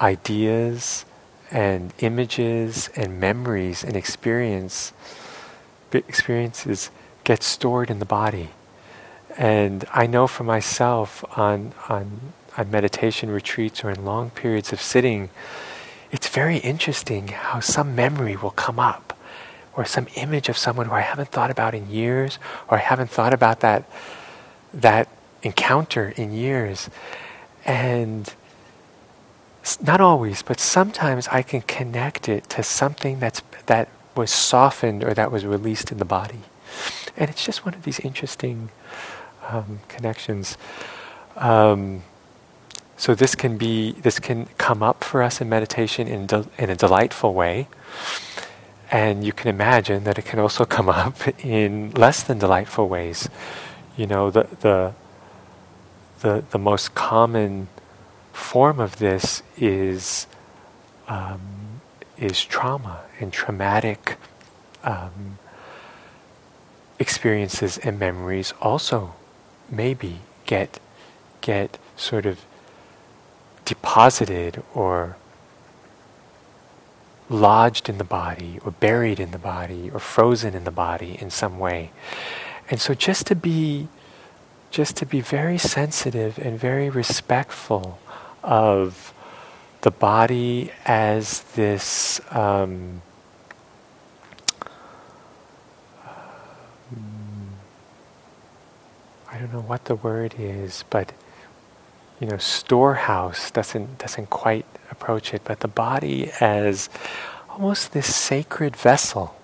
[0.02, 1.06] ideas
[1.52, 4.91] and images and memories and experience
[5.93, 6.89] experiences
[7.23, 8.49] get stored in the body.
[9.38, 14.82] And I know for myself on, on, on meditation retreats or in long periods of
[14.82, 15.30] sitting,
[16.13, 19.17] it's very interesting how some memory will come up
[19.76, 23.10] or some image of someone who I haven't thought about in years or I haven't
[23.10, 23.84] thought about that,
[24.76, 25.10] that
[25.41, 26.91] encounter in years.
[27.65, 28.32] And
[29.82, 35.15] not always, but sometimes I can connect it to something that's, that was softened or
[35.15, 36.41] that was released in the body.
[37.17, 38.69] And it's just one of these interesting
[39.49, 40.60] um, connections.
[41.38, 42.04] Um,
[43.03, 46.69] so this can be this can come up for us in meditation in de- in
[46.69, 47.67] a delightful way,
[48.89, 53.27] and you can imagine that it can also come up in less than delightful ways.
[53.97, 54.93] You know the the
[56.21, 57.67] the the most common
[58.31, 60.25] form of this is
[61.09, 61.81] um,
[62.17, 64.17] is trauma and traumatic
[64.85, 65.39] um,
[66.99, 69.13] experiences and memories also
[69.69, 70.79] maybe get
[71.41, 72.45] get sort of
[73.65, 75.17] deposited or
[77.30, 81.30] lodged in the body or buried in the body or frozen in the body in
[81.30, 81.91] some way.
[82.69, 83.88] And so just to be
[84.71, 87.99] just to be very sensitive and very respectful
[88.41, 89.13] of
[89.82, 93.02] the body as this um,
[99.32, 101.12] I don't know what the word is, but
[102.23, 106.89] you know, storehouse doesn't doesn't quite approach it, but the body as
[107.49, 109.36] almost this sacred vessel,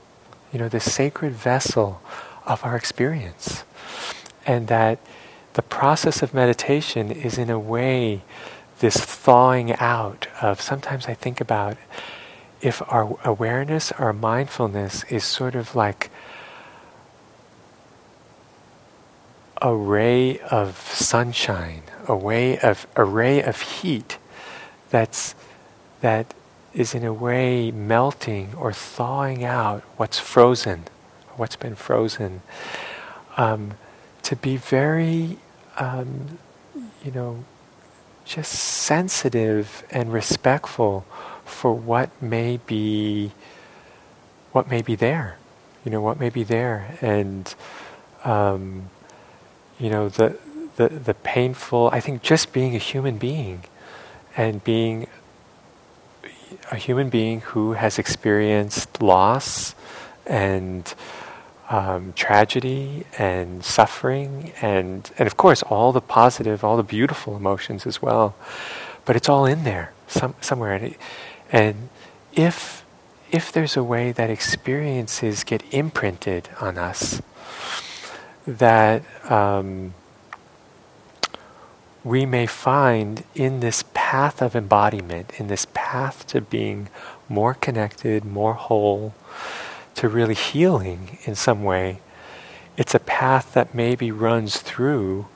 [0.53, 2.01] you know, this sacred vessel
[2.45, 3.65] of our experience,
[4.45, 4.97] and that
[5.55, 8.21] the process of meditation is in a way
[8.79, 11.75] this thawing out of sometimes I think about
[12.61, 16.09] if our awareness, our mindfulness is sort of like
[19.61, 24.17] a ray of sunshine, a way of a ray of heat
[24.89, 25.35] that's
[26.01, 26.33] that
[26.73, 30.83] is in a way melting or thawing out what's frozen,
[31.35, 32.41] what's been frozen.
[33.37, 33.73] Um,
[34.23, 35.37] to be very,
[35.77, 36.37] um,
[37.03, 37.43] you know,
[38.25, 41.05] just sensitive and respectful
[41.45, 43.31] for what may be
[44.51, 45.37] what may be there
[45.83, 47.55] you know what may be there and
[48.23, 48.89] um,
[49.79, 50.37] you know the,
[50.75, 53.63] the the painful i think just being a human being
[54.35, 55.07] and being
[56.71, 59.75] a human being who has experienced loss
[60.25, 60.93] and
[61.69, 67.85] um, tragedy and suffering and and of course all the positive, all the beautiful emotions
[67.85, 68.35] as well.
[69.05, 70.73] But it's all in there some, somewhere.
[70.73, 70.95] And,
[71.51, 71.89] and
[72.33, 72.85] if
[73.31, 77.21] if there's a way that experiences get imprinted on us,
[78.57, 79.93] that um,
[82.03, 86.89] we may find in this path of embodiment, in this path to being
[87.27, 89.13] more connected, more whole,
[89.95, 91.99] to really healing in some way,
[92.77, 95.27] it's a path that maybe runs through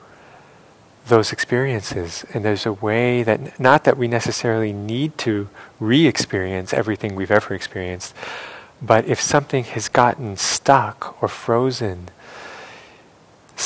[1.07, 2.25] those experiences.
[2.33, 5.49] And there's a way that, not that we necessarily need to
[5.79, 8.15] re experience everything we've ever experienced,
[8.81, 12.09] but if something has gotten stuck or frozen,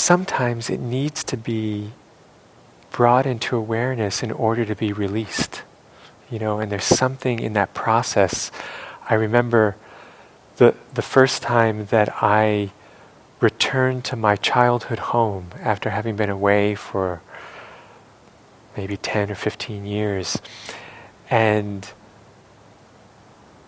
[0.07, 1.91] sometimes it needs to be
[2.91, 5.63] brought into awareness in order to be released.
[6.31, 8.49] You know, and there's something in that process.
[9.09, 9.75] I remember
[10.55, 12.71] the, the first time that I
[13.41, 17.21] returned to my childhood home after having been away for
[18.77, 20.41] maybe 10 or 15 years.
[21.29, 21.91] And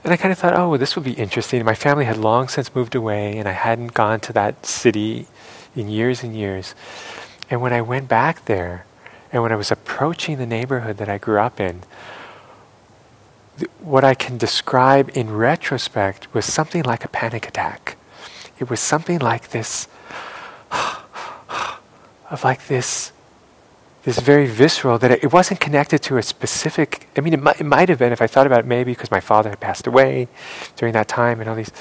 [0.05, 1.63] and I kind of thought, oh, well, this would be interesting.
[1.65, 5.27] My family had long since moved away, and I hadn't gone to that city
[5.75, 6.75] in years and years.
[7.49, 8.85] And when I went back there,
[9.31, 11.81] and when I was approaching the neighborhood that I grew up in,
[13.79, 17.97] what I can describe in retrospect was something like a panic attack.
[18.57, 19.87] It was something like this,
[20.71, 23.11] of like this,
[24.03, 27.07] this very visceral that it, wasn't connected to a specific.
[27.17, 29.11] I mean, it might, it might have been if I thought about it, maybe because
[29.11, 30.27] my father had passed away
[30.75, 31.71] during that time and all these.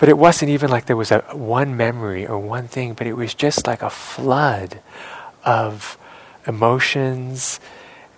[0.00, 3.12] But it wasn't even like there was a one memory or one thing, but it
[3.12, 4.80] was just like a flood
[5.44, 5.98] of
[6.46, 7.60] emotions.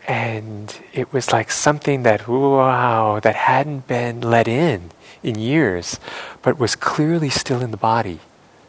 [0.06, 6.00] And it was like something that wow that hadn't been let in in years
[6.42, 8.20] but was clearly still in the body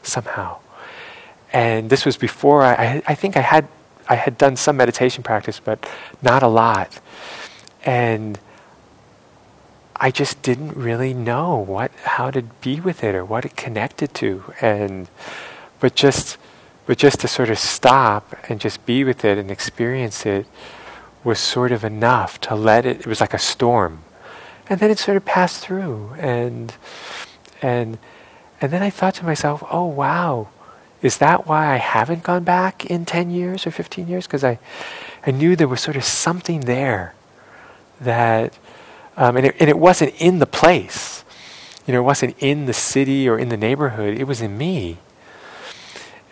[0.02, 0.58] somehow.
[1.52, 3.68] And this was before I, I think I had
[4.10, 5.88] I had done some meditation practice but
[6.24, 7.00] not a lot.
[7.86, 8.40] And
[10.04, 14.14] I just didn't really know what how to be with it or what it connected
[14.16, 15.08] to and
[15.80, 16.38] but just
[16.86, 20.46] but just to sort of stop and just be with it and experience it
[21.24, 24.04] was sort of enough to let it, it was like a storm.
[24.70, 26.14] And then it sort of passed through.
[26.18, 26.74] And,
[27.62, 27.98] and,
[28.62, 30.50] and then I thought to myself, oh, wow,
[31.02, 34.28] is that why I haven't gone back in 10 years or 15 years?
[34.28, 34.60] Because I,
[35.26, 37.14] I knew there was sort of something there
[38.02, 38.58] that,
[39.18, 41.24] um, and, it, and it wasn't in the place.
[41.86, 44.18] You know, it wasn't in the city or in the neighborhood.
[44.18, 44.98] It was in me.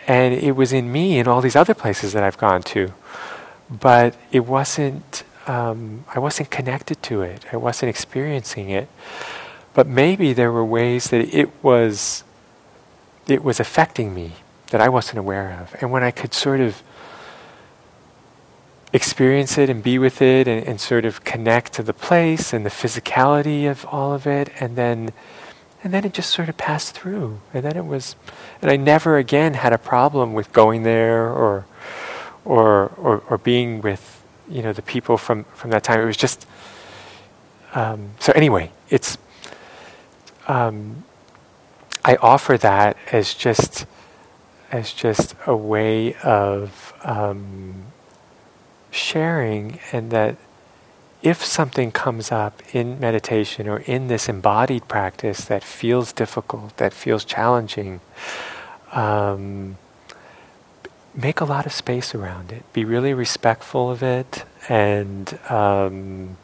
[0.08, 2.94] And it was in me in all these other places that I've gone to.
[3.70, 7.46] But it wasn't, um, I wasn't connected to it.
[7.52, 8.88] I wasn't experiencing it.
[9.74, 12.24] But maybe there were ways that it was,
[13.28, 14.34] it was affecting me
[14.72, 15.76] that I wasn't aware of.
[15.82, 16.82] And when I could sort of
[18.94, 22.66] experience it and be with it and, and, sort of connect to the place and
[22.66, 24.50] the physicality of all of it.
[24.60, 25.12] And then
[25.84, 27.40] and then it just sort of passed through.
[27.54, 28.16] And then it was
[28.62, 31.66] and I never again had a problem with going there or
[32.44, 36.02] or or, or being with you know the people from from that time.
[36.02, 36.46] It was just
[37.74, 39.18] um, so anyway it's
[40.48, 41.04] um,
[42.04, 43.86] I offer that as just
[44.72, 47.91] as just a way of um,
[48.92, 50.36] sharing, and that
[51.24, 56.94] if something comes up in meditation or in this embodied practice that feels difficult, that
[56.94, 58.02] feels challenging,
[58.92, 59.78] um,
[61.14, 62.64] make a lot of space around it.
[62.74, 66.38] Be really respectful of it, and um,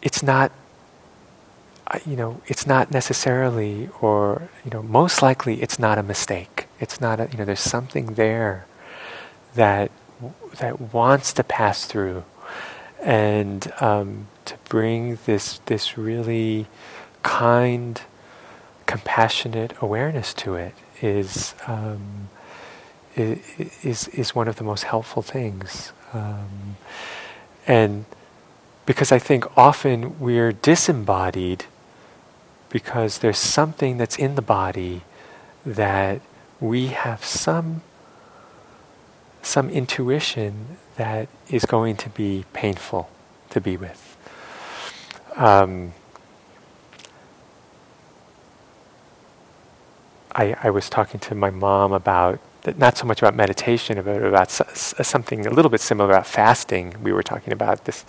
[0.00, 0.52] it's not.
[2.06, 6.66] You know, it's not necessarily, or you know, most likely, it's not a mistake.
[6.80, 7.28] It's not a.
[7.30, 8.66] You know, there's something there
[9.54, 9.90] that
[10.58, 12.24] that wants to pass through,
[13.02, 16.66] and um, to bring this this really
[17.22, 18.00] kind,
[18.86, 22.28] compassionate awareness to it is um,
[23.16, 26.76] is is one of the most helpful things, um,
[27.66, 28.04] and
[28.86, 31.64] because I think often we're disembodied
[32.70, 35.02] because there's something that's in the body
[35.64, 36.20] that
[36.58, 37.82] we have some
[39.42, 43.10] some intuition that is going to be painful
[43.50, 44.16] to be with.
[45.36, 45.92] Um,
[50.34, 52.40] I, I was talking to my mom about
[52.76, 56.94] not so much about meditation, but about something a little bit similar about fasting.
[57.02, 58.04] We were talking about this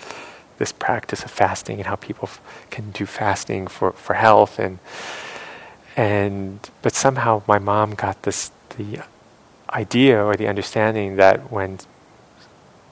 [0.59, 4.77] this practice of fasting and how people f- can do fasting for, for health and
[5.97, 8.99] and but somehow my mom got this the
[9.73, 11.79] idea or the understanding that when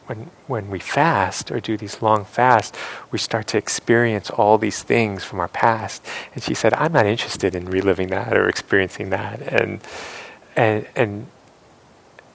[0.08, 2.78] when when we fast or do these long fasts,
[3.12, 6.06] we start to experience all these things from our past.
[6.34, 9.80] And she said, "I'm not interested in reliving that or experiencing that." And
[10.56, 11.28] and and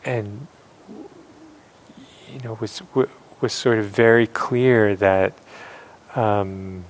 [0.05, 0.47] and
[2.32, 2.82] you know was
[3.40, 5.34] was sort of very clear that
[6.14, 6.84] um,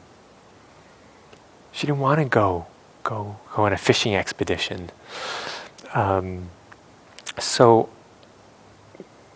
[1.72, 2.66] she didn't want to go
[3.02, 4.90] go go on a fishing expedition.
[5.94, 6.50] Um,
[7.38, 7.88] so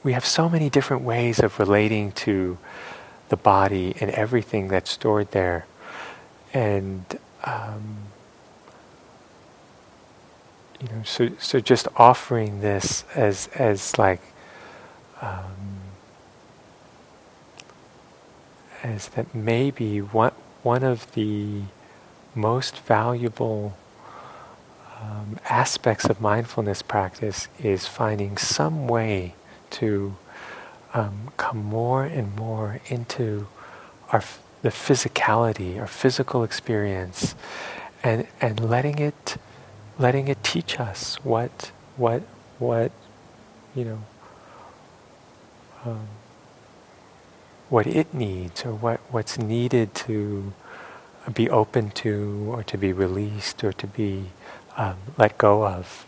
[0.02, 2.58] we have so many different ways of relating to
[3.28, 5.66] the body and everything that's stored there.
[6.52, 7.04] And
[7.44, 7.98] um,
[10.80, 14.20] you know, so so just offering this as as like
[15.20, 15.80] um,
[18.82, 20.32] as that maybe one
[20.62, 21.62] one of the
[22.34, 23.76] most valuable
[25.00, 29.34] um, aspects of mindfulness practice is finding some way
[29.70, 30.16] to
[30.92, 33.46] um, come more and more into
[34.12, 34.22] our
[34.62, 37.34] the physicality, our physical experience,
[38.02, 39.36] and and letting it
[39.98, 42.22] letting it teach us what what
[42.58, 42.92] what
[43.74, 44.02] you know
[45.84, 46.08] um,
[47.68, 50.52] what it needs or what what's needed to
[51.32, 54.26] be open to or to be released or to be
[54.80, 56.06] um, let go of.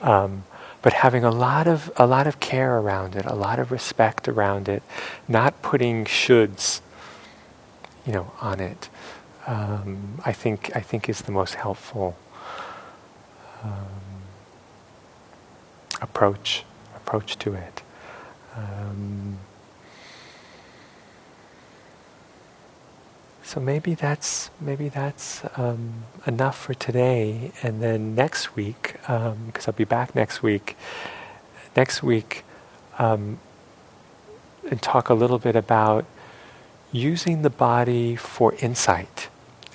[0.00, 0.44] Um,
[0.82, 4.28] but having a lot of a lot of care around it, a lot of respect
[4.28, 4.82] around it,
[5.28, 6.80] not putting shoulds,
[8.06, 8.88] you know, on it.
[9.46, 12.16] Um, I think I think is the most helpful
[13.62, 14.22] um,
[16.00, 16.64] approach
[16.96, 17.82] approach to it.
[23.44, 29.52] So maybe that's maybe that's um, enough for today, and then next week, because um,
[29.66, 30.76] I'll be back next week.
[31.76, 32.42] Next week,
[32.98, 33.38] um,
[34.70, 36.06] and talk a little bit about
[36.90, 39.28] using the body for insight,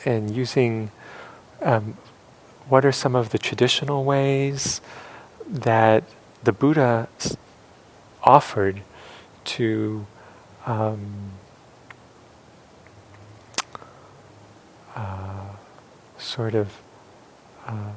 [0.04, 0.90] and using
[1.62, 1.96] um,
[2.68, 4.82] what are some of the traditional ways
[5.48, 6.04] that
[6.44, 7.08] the Buddha
[8.24, 8.82] offered
[9.46, 10.08] to
[10.66, 11.34] um,
[15.00, 15.56] uh,
[16.18, 16.82] sort of
[17.66, 17.92] uh,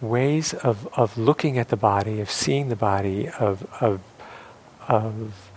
[0.00, 4.00] ways of, of looking at the body, of seeing the body, of, of,
[4.88, 5.50] of,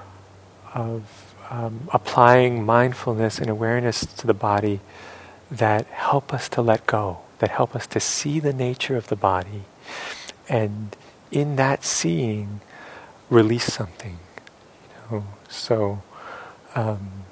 [0.73, 4.79] of um, applying mindfulness and awareness to the body
[5.49, 9.15] that help us to let go, that help us to see the nature of the
[9.15, 9.63] body,
[10.47, 10.95] and
[11.31, 12.61] in that seeing,
[13.29, 14.19] release something.
[15.11, 16.03] You know, so.
[16.75, 17.23] Um,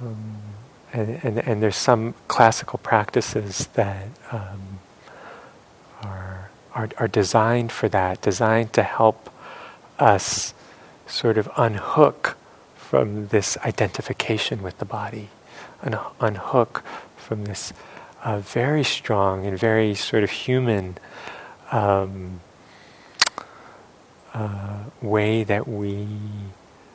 [0.00, 0.45] um,
[0.96, 4.80] and, and, and, there's some classical practices that um,
[6.02, 9.30] are, are, are designed for that, designed to help
[9.98, 10.54] us
[11.06, 12.36] sort of unhook
[12.76, 15.28] from this identification with the body,
[15.82, 16.82] un- unhook
[17.16, 17.72] from this
[18.24, 20.96] uh, very strong and very sort of human
[21.72, 22.40] um,
[24.32, 26.08] uh, way that we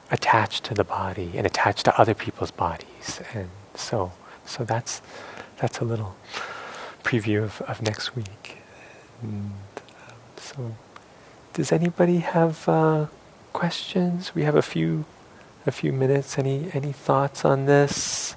[0.10, 3.22] attach to the body and attach to other people's bodies.
[3.34, 4.12] And so,
[4.46, 5.02] so that's,
[5.58, 6.16] that's a little
[7.04, 8.58] preview of, of next week.
[9.22, 9.52] And,
[10.08, 10.76] um, so,
[11.54, 13.08] does anybody have uh,
[13.54, 14.34] questions?
[14.34, 15.06] We have a few,
[15.66, 16.38] a few minutes.
[16.38, 18.36] Any any thoughts on this?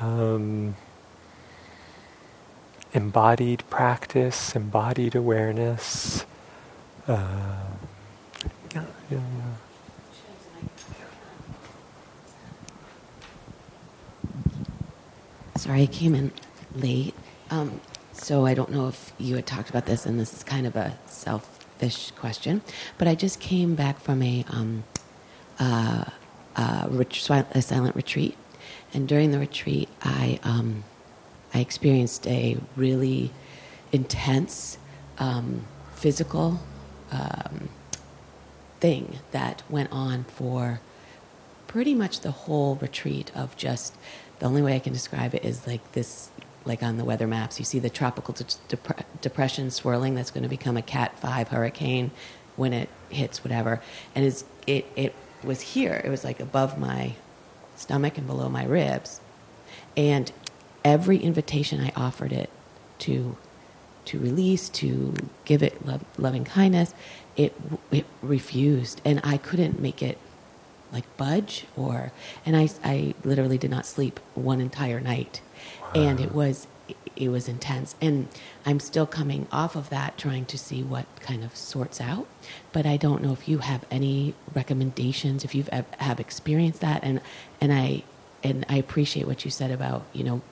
[0.00, 0.76] Um,
[2.92, 6.24] embodied practice, embodied awareness.
[7.08, 7.66] Uh,
[8.74, 9.63] yeah, yeah, yeah.
[15.56, 16.32] Sorry, I came in
[16.74, 17.14] late.
[17.50, 17.80] Um,
[18.12, 20.76] so I don't know if you had talked about this, and this is kind of
[20.76, 22.62] a selfish question,
[22.98, 24.84] but I just came back from a, um,
[25.58, 26.04] uh,
[26.56, 27.06] a,
[27.54, 28.36] a silent retreat,
[28.92, 30.84] and during the retreat, I um,
[31.54, 33.30] I experienced a really
[33.92, 34.76] intense
[35.18, 36.60] um, physical
[37.12, 37.68] um,
[38.80, 40.80] thing that went on for
[41.68, 43.94] pretty much the whole retreat of just
[44.44, 46.28] the only way I can describe it is like this
[46.66, 50.50] like on the weather maps, you see the tropical de- depression swirling that's going to
[50.50, 52.10] become a Cat 5 hurricane
[52.54, 53.80] when it hits whatever.
[54.14, 55.98] And it's, it, it was here.
[56.04, 57.14] It was like above my
[57.76, 59.22] stomach and below my ribs.
[59.96, 60.30] And
[60.84, 62.50] every invitation I offered it
[62.98, 63.38] to,
[64.04, 65.14] to release, to
[65.46, 65.80] give it
[66.18, 66.92] loving kindness,
[67.34, 67.54] it,
[67.90, 69.00] it refused.
[69.06, 70.18] And I couldn't make it
[70.94, 72.12] like budge or
[72.46, 75.40] and I, I literally did not sleep one entire night.
[75.94, 76.02] Wow.
[76.02, 76.66] and it was
[77.16, 77.94] it was intense.
[78.00, 78.28] And
[78.66, 82.26] i'm still coming off of that trying to see what kind of sorts out.
[82.72, 85.68] But i don't know if you have any recommendations if you've
[85.98, 87.02] have experienced that.
[87.04, 87.20] And
[87.60, 88.02] and i
[88.42, 90.42] and i appreciate what you said about you know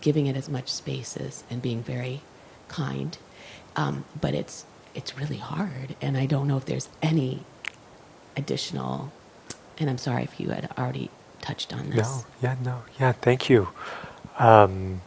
[0.00, 2.20] giving it as much space as and being very
[2.68, 3.18] kind.
[3.76, 4.64] Um, but it's
[4.94, 5.96] it's really hard.
[6.00, 7.44] And i don't know if there's any
[8.36, 9.12] additional
[9.80, 11.10] and I'm sorry if you had already
[11.40, 12.08] touched on this.
[12.08, 13.68] No, yeah, no, yeah, thank you.
[14.38, 15.00] Um,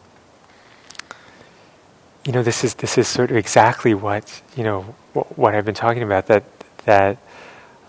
[2.24, 5.64] you know, this is this is sort of exactly what you know what, what I've
[5.64, 6.26] been talking about.
[6.26, 6.44] That
[6.84, 7.18] that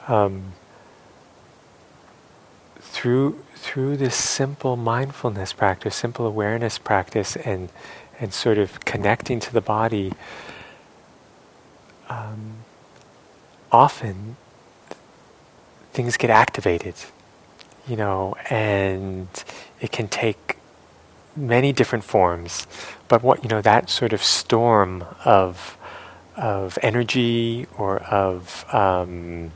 [0.07, 0.53] um,
[2.79, 7.69] through through this simple mindfulness practice, simple awareness practice, and
[8.19, 10.13] and sort of connecting to the body.
[12.09, 12.57] Um,
[13.71, 14.38] often
[15.94, 16.96] things get activated,
[17.88, 19.28] you know, and
[19.80, 20.58] it can take
[21.36, 22.68] many different forms.
[23.08, 25.78] But what you know, that sort of storm of
[26.36, 29.52] of energy or of um,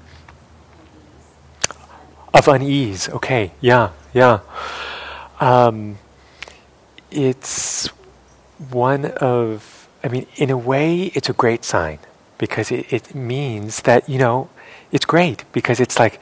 [2.33, 3.09] of unease.
[3.09, 4.39] Okay, yeah, yeah.
[5.39, 5.97] Um,
[7.11, 7.87] it's
[8.69, 9.73] one of.
[10.03, 11.99] I mean, in a way, it's a great sign
[12.37, 14.49] because it, it means that you know
[14.91, 16.19] it's great because it's like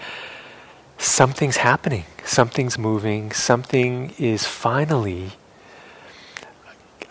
[0.97, 5.32] something's happening, something's moving, something is finally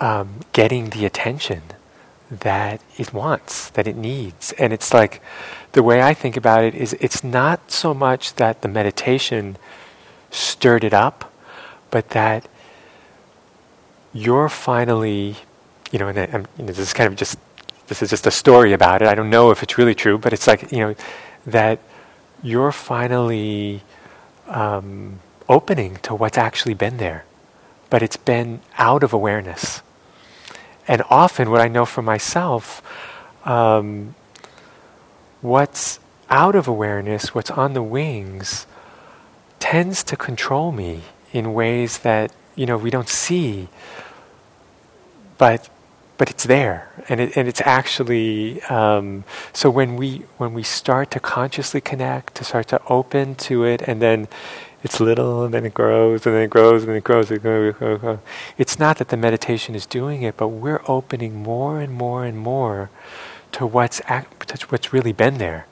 [0.01, 1.63] um, getting the attention
[2.31, 4.53] that it wants, that it needs.
[4.53, 5.23] And it's like
[5.73, 9.57] the way I think about it is it's not so much that the meditation
[10.31, 11.33] stirred it up,
[11.91, 12.49] but that
[14.13, 15.37] you're finally,
[15.93, 17.39] you know, and you know, this is kind of just
[17.87, 19.09] this is just a story about it.
[19.09, 20.95] I don't know if it's really true, but it's like you know
[21.47, 21.79] that
[22.43, 23.83] you're finally
[24.49, 27.25] um, opening to what's actually been there,
[27.91, 29.83] but it's been out of awareness.
[30.87, 32.83] And often, what I know for myself,
[33.45, 34.15] um,
[35.41, 38.67] what's out of awareness, what's on the wings,
[39.61, 43.69] tends to control me in ways that you know we don't see,
[45.39, 45.69] but
[46.17, 51.11] but it's there, and it, and it's actually um, so when we when we start
[51.13, 54.29] to consciously connect, to start to open to it, and then
[54.85, 57.39] it's little, and then it grows, and then it grows, and then it grows, and
[57.39, 58.19] it grows, grows, grows.
[58.59, 62.39] It's not that the meditation is doing it, but we're opening more and more and
[62.39, 62.91] more
[63.53, 65.67] to what's act, to what's really been there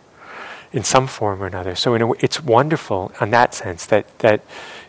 [0.72, 1.74] in some form or another.
[1.74, 4.40] So a, it's wonderful in that sense that that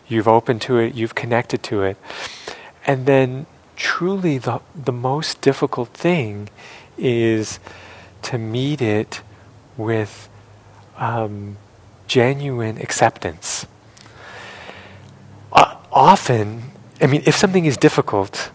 [0.08, 1.96] you've opened to it, you've connected to it,
[2.86, 3.46] and then
[3.76, 6.48] truly the, the most difficult thing
[6.96, 7.58] is
[8.22, 9.20] to meet it
[9.76, 10.28] with
[10.96, 11.56] um,
[12.06, 13.66] genuine acceptance.
[15.52, 16.62] Uh, often,
[17.00, 18.50] I mean, if something is difficult,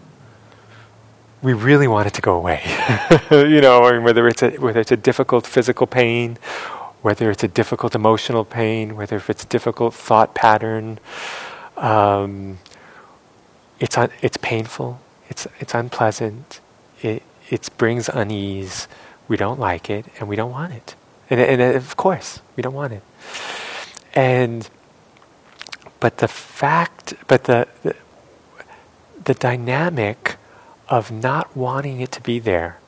[1.42, 2.62] we really want it to go away.
[3.30, 6.38] you know, I mean, whether it's a, whether it's a difficult physical pain,
[7.02, 10.98] whether it's a difficult emotional pain, whether if it's a difficult thought pattern,
[11.76, 12.58] um,
[13.78, 15.00] it's un- it's painful.
[15.30, 16.60] It's, it's unpleasant.
[17.00, 18.88] It, it brings unease.
[19.28, 20.96] We don't like it, and we don't want it.
[21.30, 23.02] And, and of course, we don't want it.
[24.12, 24.68] And,
[26.00, 27.94] but the fact, but the, the,
[29.24, 30.36] the dynamic
[30.88, 32.78] of not wanting it to be there,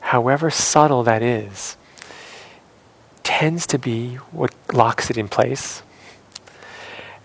[0.00, 1.76] however subtle that is,
[3.22, 5.82] tends to be what locks it in place.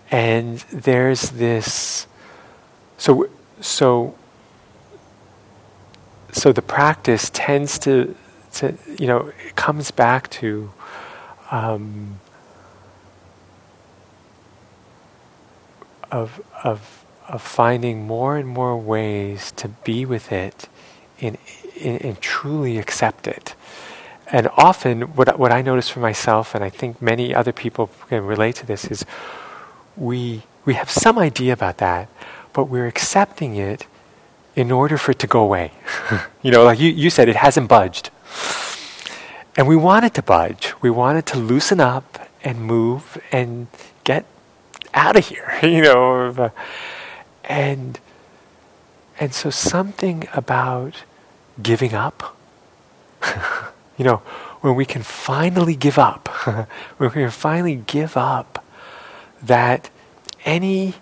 [0.08, 2.06] And there's this,
[2.96, 3.28] so,
[3.60, 4.14] so
[6.36, 8.14] so the practice tends to,
[8.52, 10.70] to you know, it comes back to
[11.50, 12.20] um,
[16.12, 20.68] of of of finding more and more ways to be with it
[21.20, 21.38] and,
[21.80, 23.54] and truly accept it.
[24.30, 28.26] And often, what what I notice for myself, and I think many other people can
[28.26, 29.06] relate to this, is
[29.96, 32.10] we we have some idea about that,
[32.52, 33.86] but we're accepting it
[34.56, 35.70] in order for it to go away.
[36.42, 38.10] you know, like you, you said, it hasn't budged.
[39.56, 40.72] And we want it to budge.
[40.80, 43.68] We want it to loosen up and move and
[44.04, 44.24] get
[44.94, 46.50] out of here, you know.
[47.44, 48.00] And,
[49.20, 51.04] and so something about
[51.62, 52.36] giving up,
[53.98, 54.16] you know,
[54.62, 56.28] when we can finally give up,
[56.96, 58.64] when we can finally give up
[59.42, 59.90] that
[60.44, 60.94] any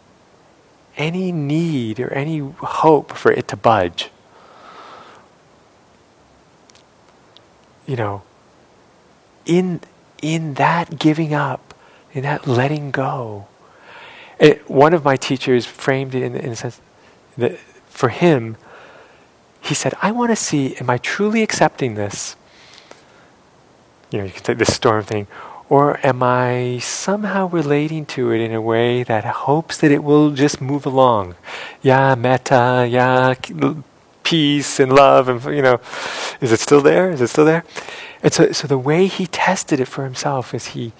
[0.97, 4.11] any need or any hope for it to budge.
[7.87, 8.23] You know,
[9.45, 9.81] in,
[10.23, 11.75] in that giving up,
[12.13, 13.47] in that letting go,
[14.39, 16.81] it, one of my teachers framed it in, in a sense
[17.37, 18.57] that for him,
[19.61, 22.37] he said, I want to see, am I truly accepting this?
[24.11, 25.27] You know, you can say this storm thing,
[25.75, 30.31] or am I somehow relating to it in a way that hopes that it will
[30.31, 31.35] just move along?
[31.83, 33.35] Yeah, metta, yeah,
[34.23, 35.81] peace and love, and you know,
[36.41, 37.11] is it still there?
[37.11, 37.65] Is it still there?
[38.23, 40.93] And so, so the way he tested it for himself is he,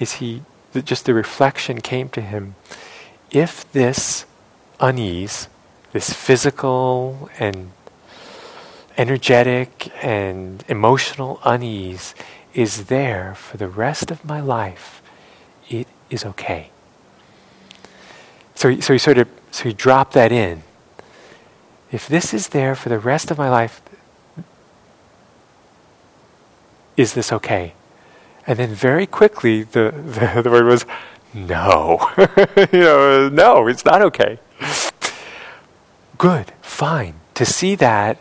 [0.00, 0.42] is he,
[0.74, 2.56] just the reflection came to him.
[3.30, 4.26] If this
[4.80, 5.46] unease,
[5.92, 7.70] this physical and
[8.98, 12.12] energetic and emotional unease,
[12.56, 15.02] is there for the rest of my life,
[15.68, 16.70] it is okay.
[18.54, 20.62] So, so he sort of so he dropped that in.
[21.92, 23.82] If this is there for the rest of my life,
[26.96, 27.74] is this okay?
[28.46, 30.86] And then very quickly the, the, the word was
[31.34, 32.10] no.
[32.72, 34.38] you know, no, it's not okay.
[36.16, 37.20] Good, fine.
[37.34, 38.18] To see that,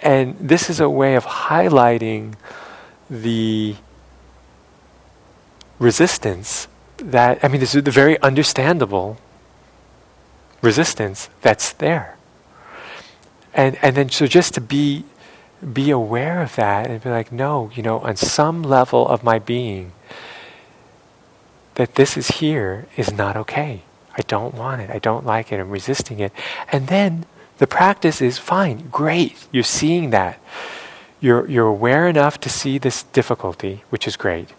[0.00, 2.36] and this is a way of highlighting
[3.22, 3.76] the
[5.78, 6.66] resistance
[6.98, 9.18] that, I mean, this is the very understandable
[10.62, 12.16] resistance that's there.
[13.52, 15.04] And, and then, so just to be,
[15.72, 19.38] be aware of that and be like, no, you know, on some level of my
[19.38, 19.92] being,
[21.76, 23.82] that this is here is not okay.
[24.16, 24.90] I don't want it.
[24.90, 25.60] I don't like it.
[25.60, 26.32] I'm resisting it.
[26.70, 27.26] And then
[27.58, 29.46] the practice is fine, great.
[29.52, 30.40] You're seeing that.
[31.24, 34.50] You're, you're aware enough to see this difficulty, which is great.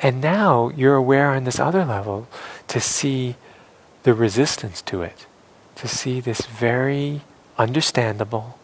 [0.00, 2.26] And now you're aware on this other level
[2.68, 3.34] to see
[4.02, 5.26] the resistance to it,
[5.74, 7.20] to see this very
[7.58, 8.58] understandable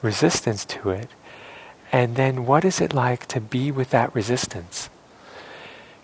[0.00, 1.10] resistance to it.
[1.92, 4.88] And then what is it like to be with that resistance?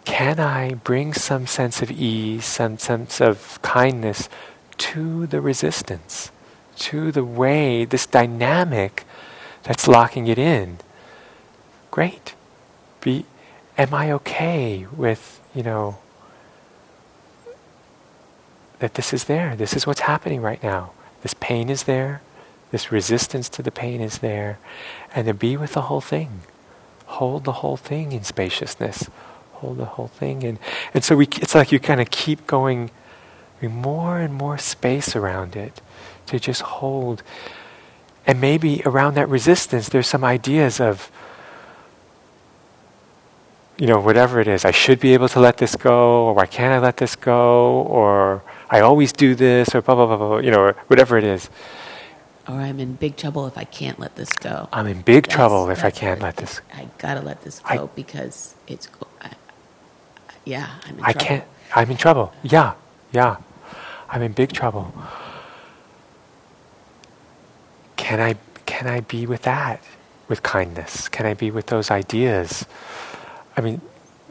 [0.05, 4.29] Can I bring some sense of ease, some sense of kindness
[4.77, 6.31] to the resistance,
[6.77, 9.07] to the way, this dynamic
[9.65, 10.79] that's locking it in.
[11.91, 12.35] Great.
[13.01, 13.25] Be,
[13.77, 15.99] am I okay with, you know,
[18.79, 19.57] that this is there?
[19.57, 20.93] This is what's happening right now.
[21.23, 22.23] This pain is there.
[22.75, 24.59] this resistance to the pain is there,
[25.15, 26.41] and to be with the whole thing.
[27.07, 29.09] Hold the whole thing in spaciousness.
[29.53, 30.43] Hold the whole thing.
[30.43, 30.59] And,
[30.93, 32.91] and so we, it's like you kind of keep going
[33.63, 35.81] more and more space around it
[36.27, 37.23] to just hold.
[38.27, 41.11] And maybe around that resistance, there's some ideas of,
[43.77, 46.47] you know, whatever it is, I should be able to let this go, or why
[46.47, 50.39] can't I let this go, or I always do this, or blah, blah, blah, blah,
[50.39, 51.51] you know, or whatever it is.
[52.49, 54.69] Or I'm in big trouble if I can't let this go.
[54.73, 56.67] I'm in big that's, trouble if I can't let this go.
[56.75, 58.89] I gotta let this go I, because it's,
[59.21, 59.31] I,
[60.45, 61.27] yeah, I'm in I trouble.
[61.27, 61.45] can't,
[61.75, 62.33] I'm in trouble.
[62.43, 62.75] Yeah,
[63.13, 63.37] yeah.
[64.09, 64.93] I'm in big trouble.
[67.97, 68.37] Can I,
[68.67, 69.83] can I be with that?
[70.29, 71.09] With kindness?
[71.09, 72.67] Can I be with those ideas?
[73.57, 73.81] I mean,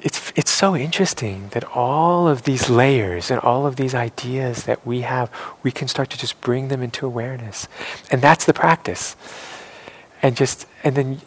[0.02, 4.86] it's, it's so interesting that all of these layers and all of these ideas that
[4.86, 5.32] we have,
[5.64, 7.70] we can start to just bring them into awareness.
[8.12, 9.16] And that's the practice.
[10.22, 11.22] And just, and then,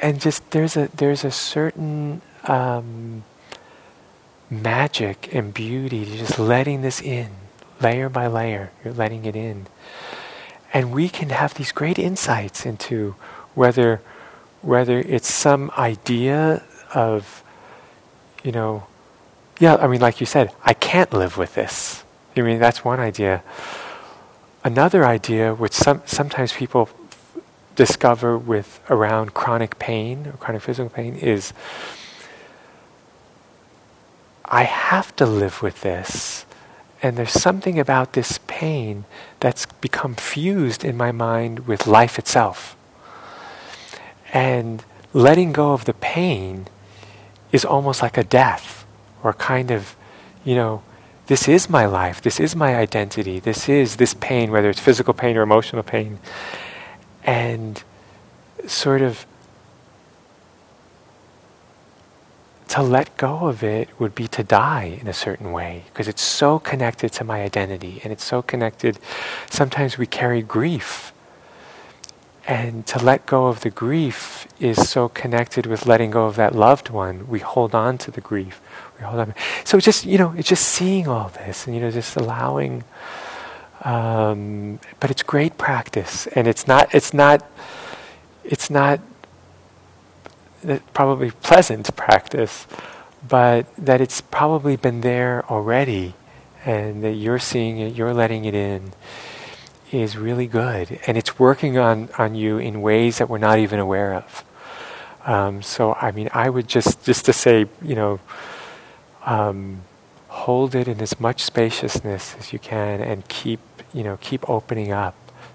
[0.00, 3.24] and just, there's a, there's a certain um,
[4.48, 7.30] magic and beauty to just letting this in,
[7.80, 8.70] layer by layer.
[8.84, 9.66] You're letting it in.
[10.72, 13.16] And we can have these great insights into
[13.54, 14.00] whether,
[14.62, 16.62] whether it's some idea
[16.94, 17.42] of,
[18.44, 18.86] you know,
[19.58, 22.04] yeah, I mean, like you said, I can't live with this.
[22.36, 23.42] I mean, that's one idea.
[24.64, 27.42] Another idea, which some, sometimes people f-
[27.74, 31.52] discover with around chronic pain or chronic physical pain, is
[34.44, 36.46] I have to live with this.
[37.02, 39.04] And there's something about this pain
[39.40, 42.76] that's become fused in my mind with life itself.
[44.32, 46.68] And letting go of the pain
[47.52, 48.84] is almost like a death
[49.22, 49.96] or kind of,
[50.44, 50.82] you know,
[51.26, 55.14] this is my life, this is my identity, this is this pain, whether it's physical
[55.14, 56.18] pain or emotional pain.
[57.24, 57.82] And
[58.66, 59.26] sort of
[62.70, 66.22] to let go of it would be to die in a certain way because it's
[66.22, 68.98] so connected to my identity and it's so connected.
[69.50, 71.12] Sometimes we carry grief
[72.46, 76.54] and to let go of the grief is so connected with letting go of that
[76.54, 77.28] loved one.
[77.28, 78.60] We hold on to the grief.
[78.98, 79.34] We hold on.
[79.64, 82.82] So just you know, it's just seeing all this, and you know, just allowing.
[83.82, 86.94] Um, but it's great practice, and it's not.
[86.94, 87.48] It's not.
[88.44, 89.00] It's not.
[90.92, 92.66] Probably pleasant practice,
[93.26, 96.14] but that it's probably been there already,
[96.66, 98.92] and that you're seeing it, you're letting it in
[99.90, 103.78] is really good, and it's working on, on you in ways that we're not even
[103.80, 104.44] aware of.
[105.24, 108.20] Um, so, I mean, I would just just to say, you know,
[109.24, 109.82] um,
[110.28, 113.60] hold it in as much spaciousness as you can, and keep
[113.92, 115.14] you know keep opening up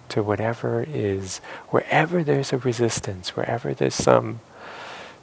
[0.10, 1.40] to whatever is
[1.70, 4.40] wherever there's a resistance, wherever there's some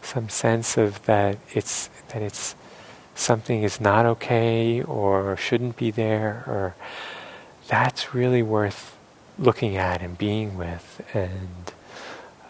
[0.03, 2.55] some sense of that it's that it's
[3.15, 6.75] something is not okay or shouldn't be there or
[7.69, 8.97] that's really worth
[9.39, 11.01] looking at and being with.
[11.15, 11.73] And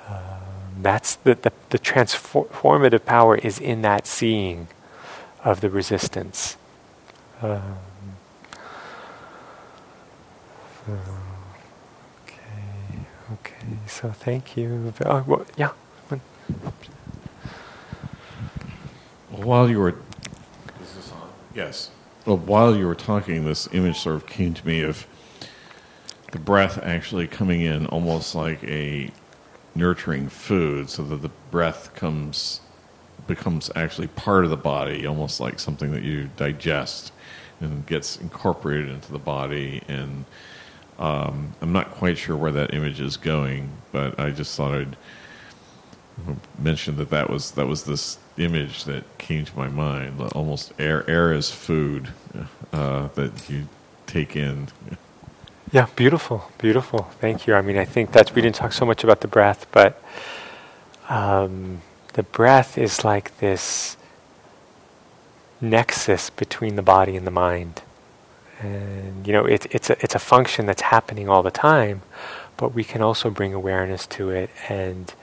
[0.09, 4.69] um, that's the, the, the transformative power is in that seeing
[5.45, 6.57] of the resistance.
[7.41, 7.79] Um,
[10.87, 10.99] so,
[12.25, 13.67] okay, okay.
[13.87, 14.93] So thank you.
[15.05, 15.71] Oh, well, yeah.
[19.33, 19.95] While you were,
[20.83, 21.29] is this on?
[21.55, 21.91] Yes.
[22.27, 25.07] Well, while you were talking, this image sort of came to me of
[26.33, 29.11] the breath actually coming in almost like a
[29.75, 32.61] nurturing food so that the breath comes
[33.27, 37.13] becomes actually part of the body almost like something that you digest
[37.61, 40.25] and gets incorporated into the body and
[40.99, 44.97] um, I'm not quite sure where that image is going but I just thought I'd
[46.59, 51.09] mention that that was that was this image that came to my mind almost air
[51.09, 52.09] air as food
[52.73, 53.69] uh, that you
[54.07, 54.69] take in
[55.73, 57.09] yeah, beautiful, beautiful.
[57.19, 57.55] Thank you.
[57.55, 60.03] I mean, I think that's, we didn't talk so much about the breath, but
[61.09, 61.81] um,
[62.13, 63.97] the breath is like this
[65.63, 67.81] nexus between the body and the mind.
[68.61, 72.03] And, you know, it, it's, a, it's a function that's happening all the time,
[72.59, 74.51] but we can also bring awareness to it.
[74.69, 75.15] And,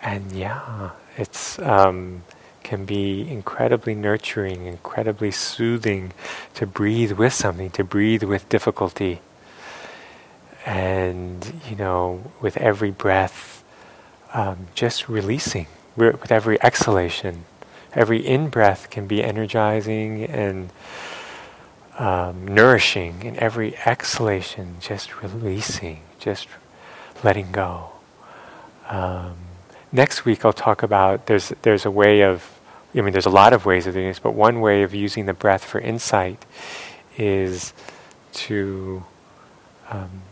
[0.00, 2.22] and yeah, it's, um,
[2.62, 6.12] can be incredibly nurturing, incredibly soothing
[6.54, 9.20] to breathe with something, to breathe with difficulty
[10.64, 13.62] and you know, with every breath,
[14.32, 15.66] um, just releasing.
[15.96, 17.44] With every exhalation,
[17.92, 20.70] every in breath can be energizing and
[21.98, 26.48] um, nourishing, and every exhalation, just releasing, just
[27.22, 27.92] letting go.
[28.88, 29.36] Um,
[29.94, 32.60] next week I'll talk about there's there's a way of
[32.94, 35.26] I mean there's a lot of ways of doing this, but one way of using
[35.26, 36.44] the breath for insight
[37.16, 37.72] is
[38.32, 39.04] to
[39.90, 40.22] um,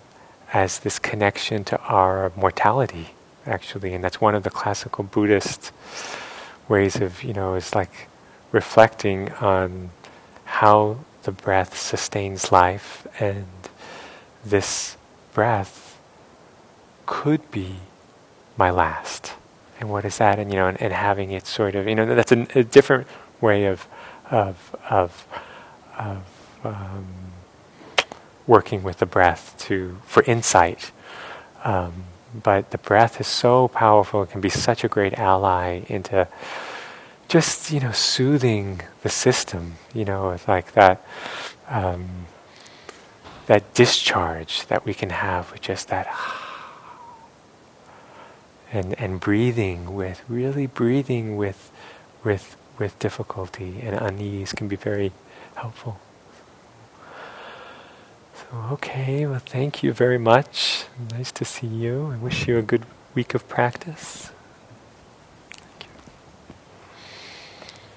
[0.53, 3.11] as this connection to our mortality
[3.47, 5.73] actually, and that's one of the classical Buddhist
[6.69, 8.09] ways of you know is like
[8.51, 9.91] reflecting on
[10.45, 13.07] how the breath sustains life.
[13.21, 13.47] And
[14.45, 14.97] this
[15.33, 15.99] breath
[17.07, 17.77] could be
[18.57, 19.35] my last
[19.83, 20.39] and what is that?
[20.39, 23.09] And you know, and, and having it sort of, you know, that's a, a different
[23.41, 23.89] way of
[24.31, 25.27] of of,
[25.99, 26.25] of
[26.63, 27.07] um,
[28.47, 30.93] working with the breath to for insight.
[31.65, 36.29] Um, but the breath is so powerful; it can be such a great ally into
[37.27, 39.75] just you know soothing the system.
[39.93, 41.05] You know, it's like that.
[41.69, 42.27] Um,
[43.47, 46.07] that discharge that we can have with just that
[48.73, 51.71] and, and breathing with, really breathing with,
[52.25, 55.13] with, with difficulty and unease can be very
[55.57, 56.01] helpful.
[58.35, 60.87] So, okay, well, thank you very much.
[61.13, 62.13] Nice to see you.
[62.13, 64.32] I wish you a good week of practice.